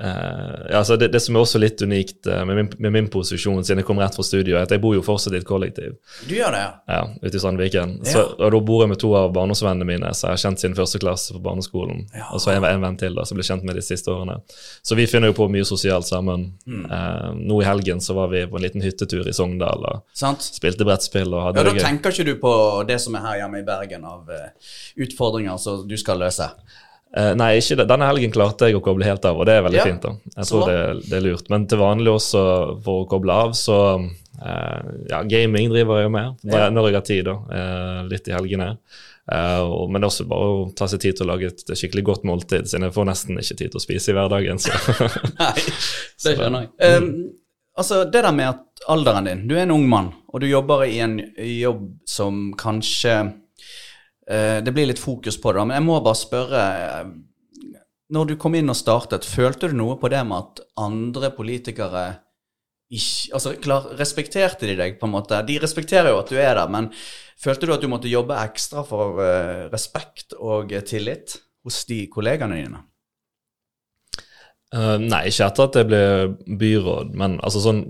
eh, 0.00 0.76
altså 0.78 0.96
det, 1.00 1.10
det, 1.14 1.22
som 1.24 1.36
er 1.36 1.44
også 1.44 1.60
litt 1.62 1.82
unikt 1.82 2.28
uh, 2.28 2.42
med, 2.48 2.56
min, 2.56 2.70
med, 2.78 2.94
min, 2.96 3.10
posisjon, 3.10 3.64
siden 3.64 3.82
jeg 3.82 3.88
kom 3.88 4.00
rett 4.02 4.16
fra 4.16 4.26
studio, 4.26 4.56
er 4.56 4.68
at 4.68 4.74
jeg 4.74 4.82
bor 4.82 4.94
jo 4.96 5.04
fortsatt 5.04 5.36
i 5.36 5.40
et 5.40 5.48
kollektiv. 5.48 5.96
Du 6.28 6.34
gjør 6.36 6.54
det, 6.56 6.62
ja? 6.64 6.72
Ja, 6.90 7.02
ute 7.22 7.36
i 7.36 7.42
Sandviken. 7.42 7.98
Så, 8.06 8.24
og 8.36 8.54
Da 8.54 8.62
bor 8.70 8.84
jeg 8.84 8.92
med 8.92 9.00
to 9.02 9.12
av 9.18 9.32
barndomsvennene 9.36 9.88
mine 9.88 10.12
som 10.16 10.30
jeg 10.30 10.38
har 10.38 10.44
kjent 10.44 10.62
siden 10.62 10.76
første 10.78 11.00
klasse 11.02 11.36
på 11.36 11.42
barneskolen. 11.44 12.06
Og 12.30 12.42
så 12.42 12.52
er 12.52 12.58
jeg 12.60 12.78
en 12.78 12.84
venn 12.84 12.98
til 13.00 13.16
da, 13.16 13.24
som 13.28 13.38
ble 13.38 13.46
kjent 13.46 13.66
med 13.66 13.78
de 13.78 13.84
siste 13.84 14.12
årene. 14.12 14.40
Så 14.82 14.98
vi 14.98 15.06
finner 15.10 15.32
jo 15.32 15.36
på 15.38 15.48
mye 15.52 15.66
sosialt 15.68 16.08
sammen. 16.08 16.50
Mm. 16.66 16.84
Uh, 16.90 17.30
nå 17.36 17.60
i 17.62 17.68
helgen 17.68 18.00
så 18.04 18.16
var 18.18 18.30
vi 18.32 18.44
på 18.50 18.58
en 18.58 18.64
liten 18.64 18.84
hyttetur 18.84 19.28
i 19.28 19.34
Sogndal 19.36 19.86
og 19.86 20.02
Sant? 20.16 20.44
spilte 20.44 20.86
brettspill. 20.88 21.32
og 21.34 21.48
hadde 21.48 21.62
ja, 21.62 21.68
Da 21.70 21.76
gøy. 21.76 21.84
tenker 21.84 22.14
ikke 22.14 22.28
du 22.28 22.34
på 22.42 22.54
det 22.88 23.00
som 23.02 23.16
er 23.18 23.26
her 23.26 23.42
hjemme 23.42 23.62
i 23.62 23.66
Bergen 23.66 24.06
av 24.08 24.30
uh, 24.30 24.49
utfordringer 25.00 25.60
som 25.60 25.84
du 25.88 25.96
skal 26.00 26.22
løse? 26.22 26.50
Uh, 27.10 27.32
nei, 27.34 27.56
ikke 27.58 27.74
det. 27.80 27.88
denne 27.90 28.06
helgen 28.06 28.30
klarte 28.30 28.68
jeg 28.68 28.78
å 28.78 28.82
koble 28.84 29.06
helt 29.08 29.24
av, 29.26 29.40
og 29.40 29.48
det 29.48 29.56
er 29.58 29.64
veldig 29.66 29.80
ja. 29.80 29.86
fint. 29.88 30.04
da. 30.04 30.32
Jeg 30.36 30.46
tror 30.46 30.68
det, 30.70 30.78
det, 31.08 31.14
er 31.18 31.24
lurt. 31.24 31.48
Men 31.50 31.64
til 31.66 31.80
vanlig 31.80 32.12
også 32.12 32.42
for 32.84 33.02
å 33.02 33.08
koble 33.10 33.38
av, 33.46 33.54
så 33.58 33.78
uh, 33.98 34.90
ja, 35.10 35.22
gaming 35.26 35.72
driver 35.72 35.98
jeg 35.98 36.06
jo 36.06 36.12
med 36.14 36.44
når, 36.44 36.60
ja. 36.60 36.68
når 36.76 36.86
jeg 36.86 36.98
har 36.98 37.06
tid, 37.08 37.22
da. 37.26 37.34
Uh, 37.50 37.98
litt 38.12 38.30
i 38.30 38.36
helgene. 38.36 38.70
Uh, 39.30 39.90
men 39.90 40.06
også 40.06 40.28
bare 40.30 40.54
å 40.54 40.62
ta 40.78 40.86
seg 40.90 41.02
tid 41.02 41.18
til 41.18 41.26
å 41.26 41.32
lage 41.32 41.50
et 41.50 41.74
skikkelig 41.74 42.06
godt 42.06 42.30
måltid, 42.30 42.70
siden 42.70 42.86
jeg 42.86 42.94
får 42.94 43.10
nesten 43.10 43.42
ikke 43.42 43.58
tid 43.58 43.74
til 43.74 43.82
å 43.82 43.84
spise 43.88 44.14
i 44.14 44.16
hverdagen. 44.20 44.62
Så. 44.62 44.78
Nei, 45.42 45.52
det 45.58 46.36
skjønner 46.38 46.68
jeg. 46.68 46.72
Um, 46.78 47.12
altså, 47.74 48.04
det 48.06 48.22
der 48.22 48.38
med 48.38 48.52
at 48.54 48.86
alderen 48.90 49.26
din 49.26 49.44
Du 49.50 49.58
er 49.58 49.66
en 49.66 49.74
ung 49.74 49.90
mann, 49.90 50.14
og 50.30 50.44
du 50.44 50.46
jobber 50.46 50.86
i 50.86 51.02
en 51.02 51.18
jobb 51.34 51.88
som 52.06 52.52
kanskje 52.58 53.18
Eh, 53.18 53.39
det 54.30 54.72
blir 54.74 54.86
litt 54.86 55.02
fokus 55.02 55.38
på 55.40 55.52
det, 55.52 55.66
men 55.66 55.78
jeg 55.78 55.86
må 55.88 55.98
bare 56.04 56.18
spørre 56.18 56.64
eh, 56.86 57.12
Når 58.14 58.26
du 58.26 58.34
kom 58.38 58.54
inn 58.58 58.70
og 58.70 58.78
startet, 58.78 59.26
følte 59.26 59.70
du 59.70 59.76
noe 59.78 59.96
på 59.98 60.10
det 60.12 60.22
med 60.26 60.38
at 60.38 60.62
andre 60.78 61.32
politikere 61.34 62.04
ikke 62.90 63.34
Altså, 63.36 63.54
klar, 63.62 63.84
respekterte 63.98 64.66
de 64.66 64.74
deg, 64.78 64.96
på 64.98 65.06
en 65.06 65.14
måte? 65.14 65.38
De 65.46 65.58
respekterer 65.62 66.10
jo 66.10 66.18
at 66.22 66.30
du 66.30 66.38
er 66.38 66.56
der, 66.58 66.70
men 66.70 66.88
følte 67.38 67.68
du 67.68 67.74
at 67.74 67.84
du 67.84 67.86
måtte 67.90 68.10
jobbe 68.10 68.38
ekstra 68.42 68.82
for 68.86 69.20
uh, 69.22 69.68
respekt 69.70 70.34
og 70.34 70.74
tillit 70.88 71.36
hos 71.62 71.84
de 71.86 72.00
kollegaene 72.10 72.58
dine? 72.58 72.82
Uh, 74.74 74.98
nei, 75.02 75.24
ikke 75.30 75.46
etter 75.46 75.68
at 75.68 75.78
jeg 75.78 75.88
ble 75.90 76.02
byråd, 76.58 77.14
men 77.18 77.38
altså 77.46 77.62
sånn 77.62 77.84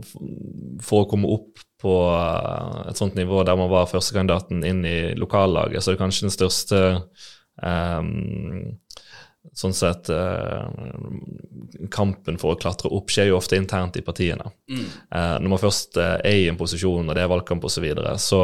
for 0.84 1.06
å 1.06 1.08
komme 1.08 1.32
opp 1.32 1.64
på 1.80 1.94
eh, 2.12 2.90
et 2.90 3.00
sånt 3.00 3.16
nivå 3.18 3.42
der 3.46 3.58
man 3.58 3.70
var 3.72 3.88
førstekandidaten 3.90 4.62
inn 4.66 4.84
i 4.86 4.98
lokallaget, 5.18 5.82
så 5.82 5.92
det 5.92 5.98
er 5.98 6.04
kanskje 6.04 6.28
den 6.28 6.36
største 6.36 6.84
um, 7.62 8.78
Sånn 9.56 9.72
sett 9.74 10.10
uh, 10.12 10.68
Kampen 11.90 12.36
for 12.38 12.52
å 12.52 12.58
klatre 12.60 12.90
opp 12.92 13.08
skjer 13.10 13.30
jo 13.30 13.38
ofte 13.38 13.56
internt 13.56 13.96
i 13.96 14.02
partiene. 14.04 14.44
Mm. 14.68 14.84
Uh, 15.08 15.36
når 15.40 15.48
man 15.48 15.62
først 15.62 15.96
uh, 15.96 16.18
er 16.20 16.36
i 16.42 16.44
en 16.52 16.58
posisjon, 16.60 17.08
og 17.08 17.16
det 17.16 17.24
er 17.24 17.32
valgkamp 17.32 17.64
osv., 17.64 17.78
så, 17.78 17.82
videre, 17.82 18.12
så 18.20 18.40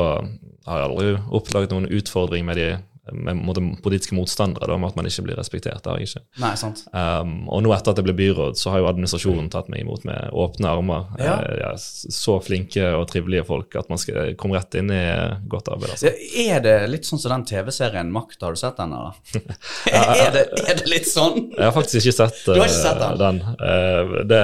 har 0.67 0.81
jeg 0.81 0.89
aldri 0.89 1.13
oppdaget 1.37 1.75
noen 1.77 1.91
utfordring 2.01 2.49
med 2.49 2.59
de 2.59 2.71
med 3.13 3.83
politiske 3.83 4.15
motstandere 4.15 4.67
da, 4.67 4.77
med 4.79 4.91
at 4.91 4.97
man 4.99 5.07
ikke 5.07 5.23
blir 5.29 5.39
respektert. 5.39 5.83
Det 5.85 5.91
har 5.91 6.01
jeg 6.01 6.11
ikke. 6.11 6.23
Nei, 6.43 6.53
sant. 6.59 6.83
Um, 6.91 7.35
og 7.53 7.63
nå 7.63 7.73
etter 7.77 7.93
at 7.93 8.01
jeg 8.01 8.07
ble 8.09 8.17
byråd, 8.19 8.59
så 8.59 8.73
har 8.73 8.83
jo 8.83 8.89
administrasjonen 8.91 9.51
tatt 9.53 9.71
meg 9.71 9.85
imot 9.85 10.07
med 10.09 10.33
åpne 10.35 10.73
armer. 10.73 11.07
Ja. 11.23 11.37
Uh, 11.39 11.53
ja, 11.61 11.71
så 11.79 12.39
flinke 12.43 12.89
og 12.99 13.07
trivelige 13.13 13.47
folk 13.47 13.77
at 13.79 13.91
man 13.93 14.01
skal 14.03 14.35
komme 14.41 14.59
rett 14.59 14.75
inn 14.81 14.91
i 14.91 15.03
godt 15.47 15.71
arbeid. 15.71 15.95
Altså. 15.95 16.13
Er 16.43 16.65
det 16.65 16.75
litt 16.91 17.07
sånn 17.07 17.23
som 17.23 17.37
den 17.37 17.47
TV-serien 17.47 18.11
Makt, 18.13 18.41
har 18.43 18.57
du 18.57 18.61
sett 18.61 18.81
den? 18.81 18.97
eller? 18.97 19.15
er, 19.93 20.35
det, 20.35 20.45
er, 20.65 20.81
det, 20.81 20.89
litt 20.91 21.09
sånn? 21.11 21.39
Jeg 21.55 21.63
har 21.63 21.75
faktisk 21.77 22.01
ikke 22.03 22.17
sett, 22.19 22.43
uh, 22.51 22.59
ikke 22.59 22.73
sett 22.75 23.01
den. 23.03 23.23
den. 23.23 23.41
Uh, 23.63 24.19
det, 24.27 24.43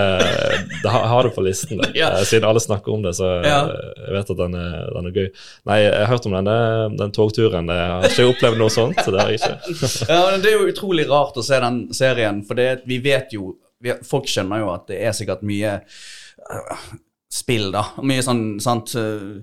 det 0.85 0.94
har, 0.94 1.27
det 1.27 1.35
på 1.35 1.46
listen, 1.46 1.79
det. 1.83 1.92
ja. 1.98 2.12
siden 2.29 2.46
alle 2.46 2.62
snakker 2.62 2.94
om 2.94 3.03
det, 3.03 3.16
så 3.18 3.35
jeg 3.42 4.14
vet 4.14 4.33
at 4.37 4.38
den 4.38 4.57
er, 4.59 4.79
den 4.94 5.11
er, 5.11 5.18
gøy. 5.18 5.29
Nei, 5.66 5.83
jeg 5.83 5.98
har 5.98 6.11
hørt 6.14 6.31
om 6.31 6.38
den, 6.38 6.98
den 7.01 7.14
togturen. 7.14 7.70
Jeg 7.72 7.92
har 7.96 8.09
ikke 8.09 8.31
opplevd 8.31 8.52
opplevd 8.53 8.61
noe 8.61 8.73
sånt. 8.73 9.01
Det 9.03 9.21
er 9.23 9.35
ikke. 9.37 9.53
ja, 10.12 10.19
men 10.31 10.43
det 10.43 10.51
er 10.53 10.59
jo 10.59 10.73
utrolig 10.73 11.07
rart 11.11 11.38
å 11.38 11.45
se 11.45 11.61
den 11.62 11.85
serien, 11.97 12.43
for 12.47 12.59
det, 12.59 12.83
vi 12.88 13.01
vet 13.05 13.35
jo 13.37 13.57
vi, 13.83 13.95
Folk 14.07 14.29
skjønner 14.31 14.62
jo 14.62 14.69
at 14.71 14.87
det 14.93 15.01
er 15.03 15.15
sikkert 15.17 15.43
mye 15.47 15.79
uh, 15.83 16.85
spill, 17.33 17.73
da. 17.75 17.88
Mye 18.07 18.23
sånn 18.23 18.45
sant 18.62 18.95
uh, 18.99 19.43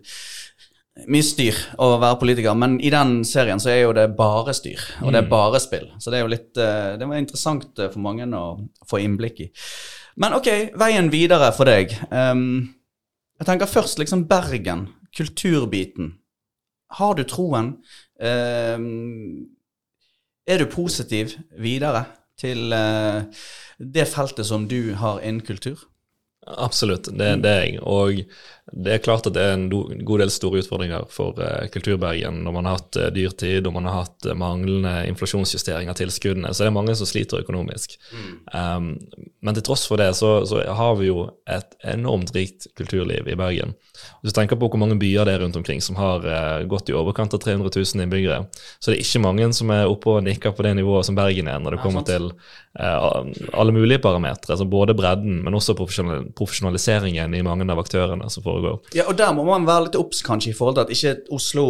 mye 1.08 1.24
styr 1.24 1.56
å 1.80 1.94
være 2.00 2.20
politiker, 2.20 2.56
men 2.60 2.78
i 2.84 2.92
den 2.92 3.22
serien 3.28 3.60
så 3.60 3.72
er 3.72 3.82
jo 3.84 3.94
det 3.96 4.10
bare 4.18 4.56
styr, 4.56 4.82
og 5.04 5.14
det 5.14 5.22
er 5.22 5.28
mm. 5.28 5.32
bare 5.32 5.62
spill. 5.64 5.88
Så 6.00 6.12
det 6.12 6.20
er 6.20 6.26
jo 6.26 6.34
litt 6.34 6.60
uh, 6.60 6.96
Det 7.00 7.08
var 7.08 7.20
interessant 7.20 7.70
for 7.80 8.04
mange 8.04 8.28
å 8.36 8.46
få 8.88 9.02
innblikk 9.04 9.44
i. 9.44 9.50
Men 10.20 10.36
ok, 10.36 10.50
veien 10.80 11.12
videre 11.12 11.52
for 11.56 11.70
deg. 11.70 11.94
Um, 12.12 12.76
jeg 13.40 13.48
tenker 13.48 13.72
først 13.72 14.02
liksom 14.02 14.26
Bergen, 14.28 14.90
kulturbiten. 15.16 16.18
Har 17.00 17.16
du 17.16 17.24
troen? 17.24 17.78
Ehm, 18.20 19.48
er 20.48 20.60
du 20.60 20.66
positiv 20.72 21.36
videre 21.60 22.06
til 22.40 22.74
eh, 22.74 23.24
det 23.80 24.08
feltet 24.12 24.48
som 24.48 24.68
du 24.68 24.94
har 25.00 25.22
innen 25.24 25.46
kultur? 25.46 25.86
Absolutt, 26.50 27.12
det, 27.14 27.44
det 27.44 27.52
er 27.52 27.66
jeg. 27.66 27.80
Og 27.84 28.22
det 28.72 28.94
er 28.94 29.02
klart 29.02 29.26
at 29.28 29.34
det 29.34 29.42
er 29.42 29.56
en 29.56 29.68
god 29.70 30.22
del 30.22 30.32
store 30.34 30.62
utfordringer 30.62 31.08
for 31.14 31.38
uh, 31.42 31.66
Kulturbergen 31.74 32.44
når 32.46 32.56
man 32.56 32.68
har 32.70 32.78
hatt 32.78 33.00
uh, 33.00 33.08
dyrtid 33.14 33.68
og 33.68 33.74
man 33.76 33.88
har 33.90 34.04
hatt 34.04 34.28
uh, 34.30 34.36
manglende 34.38 34.94
inflasjonsjustering 35.10 35.90
av 35.90 35.98
tilskuddene. 35.98 36.52
Så 36.54 36.64
det 36.64 36.70
er 36.70 36.76
mange 36.76 36.96
som 36.98 37.10
sliter 37.10 37.42
økonomisk. 37.42 37.98
Mm. 38.14 38.30
Um, 38.54 38.90
men 39.46 39.58
til 39.58 39.66
tross 39.66 39.88
for 39.90 40.02
det 40.02 40.12
så, 40.20 40.32
så, 40.50 40.62
har 40.80 41.00
vi 41.00 41.10
jo 41.10 41.26
et 41.50 41.74
enormt 41.88 42.34
rikt 42.36 42.70
kulturliv 42.78 43.28
i 43.32 43.38
Bergen. 43.40 43.74
Hvis 44.22 44.34
du 44.34 44.38
tenker 44.38 44.60
på 44.60 44.70
hvor 44.70 44.82
mange 44.82 45.00
byer 45.02 45.26
det 45.26 45.38
er 45.38 45.44
rundt 45.44 45.58
omkring 45.58 45.82
som 45.84 45.98
har 46.00 46.24
gått 46.70 46.92
i 46.92 46.96
overkant 46.96 47.34
av 47.36 47.42
300 47.42 47.72
000 47.74 48.04
innbyggere, 48.04 48.44
så 48.80 48.92
det 48.92 49.00
er 49.00 49.04
ikke 49.04 49.24
mange 49.24 49.48
som 49.56 49.72
er 49.74 49.90
oppe 49.90 50.14
og 50.14 50.24
nikker 50.28 50.54
på 50.56 50.66
det 50.68 50.76
nivået 50.78 51.08
som 51.08 51.18
Bergen 51.18 51.50
er 51.52 51.60
når 51.64 51.76
det 51.76 51.82
kommer 51.84 52.06
til 52.08 52.30
alle 52.78 53.76
mulige 53.76 54.02
parametere. 54.04 54.54
Altså 54.56 54.68
både 54.70 54.96
bredden, 54.96 55.42
men 55.44 55.58
også 55.58 55.76
profesjonaliseringen 55.80 57.36
i 57.36 57.44
mange 57.46 57.68
av 57.72 57.82
aktørene 57.82 58.30
som 58.32 58.46
får 58.46 58.59
foregår. 58.60 58.94
Ja, 58.98 59.08
og 59.10 59.18
der 59.20 59.34
må 59.36 59.48
man 59.48 59.68
være 59.68 59.88
litt 59.88 60.00
obs 60.00 60.22
kanskje 60.26 60.54
i 60.54 60.58
forhold 60.58 60.78
til 60.78 60.88
at 60.88 60.96
ikke 60.96 61.36
Oslo 61.36 61.66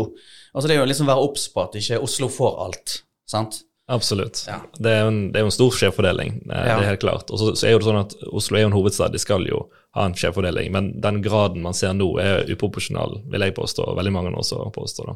Altså 0.49 0.65
det 0.65 0.73
er 0.73 0.79
jo 0.79 0.85
liksom 0.89 1.05
være 1.05 1.21
obs 1.21 1.43
på 1.53 1.61
at 1.61 1.75
ikke 1.77 1.99
Oslo 2.01 2.25
får 2.33 2.55
alt, 2.65 2.93
sant? 3.29 3.59
Absolutt. 3.89 4.43
Ja. 4.47 4.59
Det, 4.77 4.89
er 4.89 5.07
en, 5.07 5.19
det, 5.31 5.39
er 5.39 5.45
jo 5.45 5.49
en, 5.49 5.53
stor 5.53 5.73
skjevfordeling, 5.73 6.35
det, 6.45 6.57
ja. 6.57 6.75
er 6.77 6.91
helt 6.91 7.01
klart. 7.01 7.31
Og 7.33 7.39
så, 7.41 7.47
så, 7.57 7.65
er 7.65 7.73
jo 7.73 7.79
det 7.81 7.87
sånn 7.87 7.97
at 8.03 8.11
Oslo 8.29 8.59
er 8.59 8.61
jo 8.61 8.69
en 8.69 8.75
hovedstad, 8.75 9.15
de 9.15 9.21
skal 9.21 9.47
jo 9.49 9.63
ha 9.97 10.05
en 10.05 10.13
skjevfordeling, 10.13 10.69
men 10.75 10.91
den 11.01 11.17
graden 11.25 11.63
man 11.65 11.73
ser 11.73 11.95
nå, 11.97 12.11
er 12.21 12.45
uproporsjonal, 12.53 13.17
vil 13.33 13.45
jeg 13.47 13.55
påstå, 13.57 13.87
og 13.89 13.97
veldig 13.97 14.13
mange 14.13 14.33
også 14.37 14.67
påstår. 14.75 15.09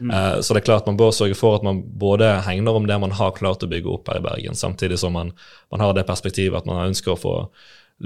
Mm. 0.00 0.08
Uh, 0.08 0.38
så 0.40 0.56
det 0.56 0.62
er 0.62 0.68
klart 0.70 0.88
man 0.88 0.96
bør 1.00 1.12
sørge 1.12 1.36
for 1.36 1.58
at 1.58 1.66
man 1.68 1.82
både 2.00 2.30
hegner 2.46 2.80
om 2.80 2.88
det 2.88 2.96
man 3.04 3.12
har 3.20 3.36
klart 3.36 3.66
å 3.66 3.68
bygge 3.68 3.92
opp 3.92 4.08
her 4.08 4.22
i 4.22 4.24
Bergen, 4.24 4.56
samtidig 4.56 4.96
som 5.04 5.12
man, 5.20 5.34
man 5.72 5.84
har 5.84 5.92
det 5.92 6.08
perspektivet 6.08 6.56
at 6.62 6.70
man 6.70 6.80
ønsker 6.86 7.12
å 7.12 7.20
få 7.20 7.36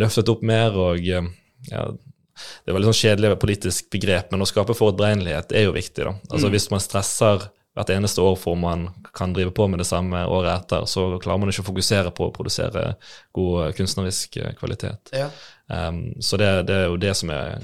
løftet 0.02 0.34
opp 0.34 0.42
mer 0.42 0.74
og 0.74 1.06
ja, 1.06 1.86
det 2.64 2.72
er 2.72 2.78
veldig 2.78 2.90
sånn 2.90 3.02
kjedelig 3.02 3.36
politisk 3.42 3.90
begrep, 3.94 4.32
men 4.32 4.44
å 4.44 4.48
skape 4.48 4.76
forutberegnelighet 4.78 5.54
er 5.56 5.68
jo 5.68 5.76
viktig. 5.76 6.04
da. 6.04 6.16
Altså 6.30 6.48
mm. 6.48 6.54
Hvis 6.54 6.68
man 6.72 6.84
stresser 6.84 7.48
hvert 7.78 7.92
eneste 7.94 8.22
år 8.24 8.34
for 8.38 8.58
man 8.58 8.88
kan 9.14 9.32
drive 9.34 9.52
på 9.54 9.68
med 9.70 9.78
det 9.78 9.86
samme 9.86 10.24
året 10.26 10.50
etter, 10.50 10.86
så 10.90 11.04
klarer 11.22 11.42
man 11.42 11.52
ikke 11.52 11.62
å 11.62 11.68
fokusere 11.68 12.10
på 12.14 12.26
å 12.26 12.34
produsere 12.34 12.84
god 13.36 13.76
kunstnerisk 13.78 14.40
eh, 14.42 14.54
kvalitet. 14.58 15.12
Ja. 15.14 15.28
Um, 15.68 16.16
så 16.24 16.40
det, 16.40 16.48
det, 16.70 16.74
er 16.74 16.88
jo 16.88 16.98
det 16.98 17.12
som 17.18 17.30
er 17.34 17.60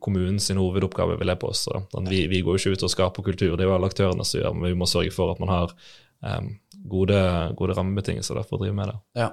kommunens 0.00 0.48
hovedoppgave, 0.54 1.18
vil 1.20 1.32
jeg 1.32 1.42
påstå. 1.42 1.82
Vi, 2.08 2.22
vi, 2.30 2.40
går 2.46 2.56
jo 2.56 2.62
ikke 2.62 2.78
ut 2.78 2.86
og 2.86 2.94
skaper 2.94 3.26
kultur, 3.26 3.52
det 3.56 3.66
er 3.66 3.68
jo 3.68 3.76
alle 3.76 3.90
aktørene 3.90 4.24
som 4.24 4.40
gjør 4.40 4.56
men 4.56 4.70
vi 4.70 4.80
må 4.80 4.88
sørge 4.88 5.12
for 5.14 5.34
at 5.34 5.42
man 5.42 5.52
har 5.52 5.76
um, 6.24 6.54
gode, 6.88 7.20
gode 7.58 7.76
rammebetingelser 7.76 8.40
for 8.46 8.56
å 8.58 8.64
drive 8.64 8.78
med 8.78 8.92
det. 8.92 8.98
Ja. 9.24 9.30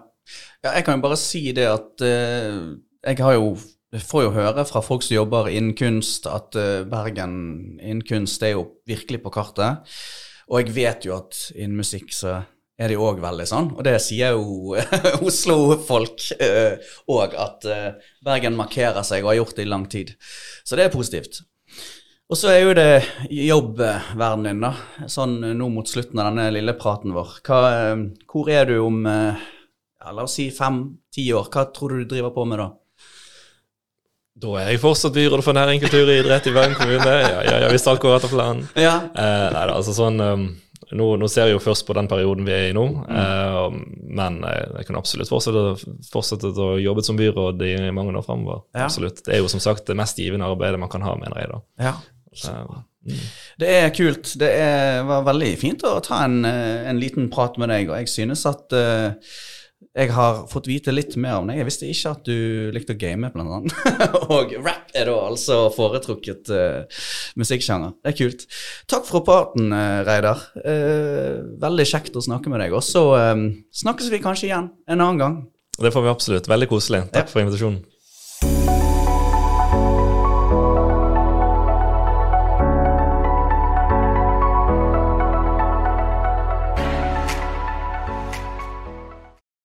Ja, 0.60 0.74
jeg 0.74 0.84
kan 0.84 0.98
jo 0.98 1.06
bare 1.06 1.16
si 1.20 1.46
det 1.56 1.70
at 1.72 2.04
uh, 2.04 2.76
jeg 3.08 3.22
har 3.24 3.38
jo 3.38 3.54
får 3.96 4.26
jo 4.26 4.36
høre 4.36 4.66
fra 4.68 4.82
folk 4.84 5.06
som 5.06 5.16
jobber 5.16 5.50
innen 5.52 5.76
kunst, 5.78 6.28
at 6.28 6.56
uh, 6.60 6.84
Bergen 6.88 7.80
innen 7.80 8.04
kunst 8.08 8.44
er 8.44 8.58
jo 8.58 8.68
virkelig 8.88 9.22
på 9.24 9.32
kartet. 9.32 9.98
Og 10.52 10.62
jeg 10.62 10.76
vet 10.76 11.08
jo 11.08 11.16
at 11.18 11.50
innen 11.56 11.80
musikk 11.80 12.12
så 12.16 12.42
er 12.78 12.92
de 12.92 13.00
òg 13.02 13.18
veldig 13.24 13.46
sånn, 13.50 13.72
og 13.74 13.82
det 13.88 13.96
sier 14.04 14.36
jo 14.36 14.76
Oslo-folk 15.28 16.28
òg, 16.38 17.34
uh, 17.34 17.38
at 17.42 17.68
uh, 17.68 18.10
Bergen 18.26 18.58
markerer 18.60 19.08
seg 19.08 19.24
og 19.24 19.32
har 19.32 19.40
gjort 19.42 19.58
det 19.58 19.66
i 19.66 19.72
lang 19.72 19.86
tid. 19.92 20.12
Så 20.68 20.78
det 20.78 20.88
er 20.88 20.94
positivt. 20.94 21.42
Og 22.28 22.36
så 22.36 22.52
er 22.52 22.60
jo 22.60 22.74
det 22.76 23.06
jobbverdenen 23.32 24.50
din, 24.50 24.66
da. 24.66 25.08
Sånn 25.08 25.40
nå 25.56 25.70
mot 25.72 25.88
slutten 25.88 26.20
av 26.20 26.28
denne 26.28 26.50
lille 26.52 26.76
praten 26.76 27.16
vår. 27.16 27.38
Hva, 27.48 27.62
hvor 28.28 28.52
er 28.52 28.68
du 28.68 28.82
om 28.84 29.00
ja, 29.08 30.12
la 30.12 30.26
oss 30.26 30.36
si 30.36 30.50
fem-ti 30.52 31.30
år? 31.32 31.48
Hva 31.48 31.70
tror 31.72 31.96
du 31.96 32.04
du 32.04 32.12
driver 32.12 32.36
på 32.36 32.44
med 32.52 32.60
da? 32.60 32.68
Da 34.38 34.54
er 34.62 34.72
jeg 34.72 34.82
fortsatt 34.84 35.16
byråd 35.16 35.42
for 35.46 35.58
næring, 35.58 35.82
kultur 35.82 36.06
og 36.06 36.14
idrett 36.14 36.48
i 36.50 36.54
Bergen 36.54 36.78
kommune. 36.78 37.18
Ja, 37.24 37.42
ja, 37.42 37.60
ja, 37.64 37.70
hvis 37.74 37.88
alt 37.90 38.02
går 38.04 38.20
etter 38.20 38.32
planen. 38.32 38.68
Ja. 38.78 39.00
Eh, 39.10 39.46
nei 39.56 39.64
altså 39.74 39.96
sånn 39.98 40.22
um, 40.22 40.48
nå, 40.96 41.08
nå, 41.20 41.28
ser 41.32 41.50
jeg 41.50 41.58
jo 41.58 41.64
først 41.64 41.84
på 41.88 41.96
den 41.98 42.08
perioden 42.08 42.46
vi 42.48 42.54
er 42.56 42.70
i 42.70 42.76
nå, 42.76 42.84
mm. 43.02 43.16
eh, 43.20 44.04
men 44.20 44.38
jeg, 44.46 44.68
jeg 44.78 44.88
kan 44.88 45.00
absolutt 45.00 45.32
fortsette, 45.32 45.96
fortsette 46.14 46.52
å 46.54 46.78
jobbe 46.80 47.04
som 47.04 47.18
byråd 47.20 47.66
i 47.66 47.74
mange 47.96 48.14
år 48.16 48.28
framover. 48.28 48.62
Ja. 48.78 48.86
Absolutt. 48.86 49.24
Det 49.26 49.36
er 49.36 49.42
jo 49.42 49.52
som 49.52 49.64
sagt 49.64 49.90
det 49.90 49.98
mest 50.00 50.22
givende 50.22 50.48
arbeidet 50.48 50.80
man 50.80 50.92
kan 50.92 51.04
ha, 51.04 51.16
mener 51.20 51.42
jeg 51.42 51.52
da. 51.52 51.60
Ja. 51.90 51.96
Så, 52.38 52.54
mm. 52.54 53.20
Det 53.60 53.74
er 53.82 53.94
kult. 53.96 54.32
Det 54.40 54.54
er, 54.54 55.02
var 55.08 55.28
veldig 55.28 55.52
fint 55.60 55.84
å 55.88 55.98
ta 56.06 56.22
en, 56.28 56.40
eh, 56.48 56.88
en, 56.88 57.02
liten 57.02 57.32
prat 57.34 57.58
med 57.60 57.74
deg, 57.74 57.92
og 57.92 57.98
jeg 58.04 58.14
synes 58.14 58.46
at 58.48 58.78
uh, 58.78 59.36
jeg 59.98 60.12
har 60.14 60.44
fått 60.50 60.68
vite 60.70 60.94
litt 60.94 61.16
mer 61.22 61.40
om 61.40 61.50
deg. 61.50 61.60
Jeg 61.60 61.68
visste 61.68 61.90
ikke 61.90 62.14
at 62.14 62.28
du 62.28 62.70
likte 62.74 62.94
å 62.94 63.00
game, 63.02 63.30
blant 63.34 63.54
annet. 63.58 63.76
og 64.34 64.54
rap 64.62 64.94
er 64.98 65.10
da 65.10 65.18
altså 65.26 65.58
foretrukket 65.74 66.52
uh, 66.54 67.04
musikksjanger. 67.38 67.96
Det 68.02 68.14
er 68.14 68.18
kult. 68.20 68.46
Takk 68.90 69.06
for 69.10 69.26
praten, 69.26 69.70
uh, 69.74 70.02
Reidar. 70.08 70.48
Uh, 70.62 71.46
veldig 71.62 71.88
kjekt 71.90 72.18
å 72.18 72.26
snakke 72.26 72.54
med 72.54 72.62
deg. 72.62 72.78
Og 72.78 72.86
så 72.86 73.04
uh, 73.18 73.36
snakkes 73.84 74.10
vi 74.14 74.22
kanskje 74.24 74.52
igjen 74.52 74.72
en 74.86 75.00
annen 75.00 75.22
gang. 75.22 75.38
Det 75.78 75.94
får 75.94 76.06
vi 76.06 76.14
absolutt. 76.14 76.50
Veldig 76.50 76.70
koselig. 76.70 77.06
Takk 77.14 77.26
ja. 77.26 77.34
for 77.34 77.46
invitasjonen. 77.46 77.82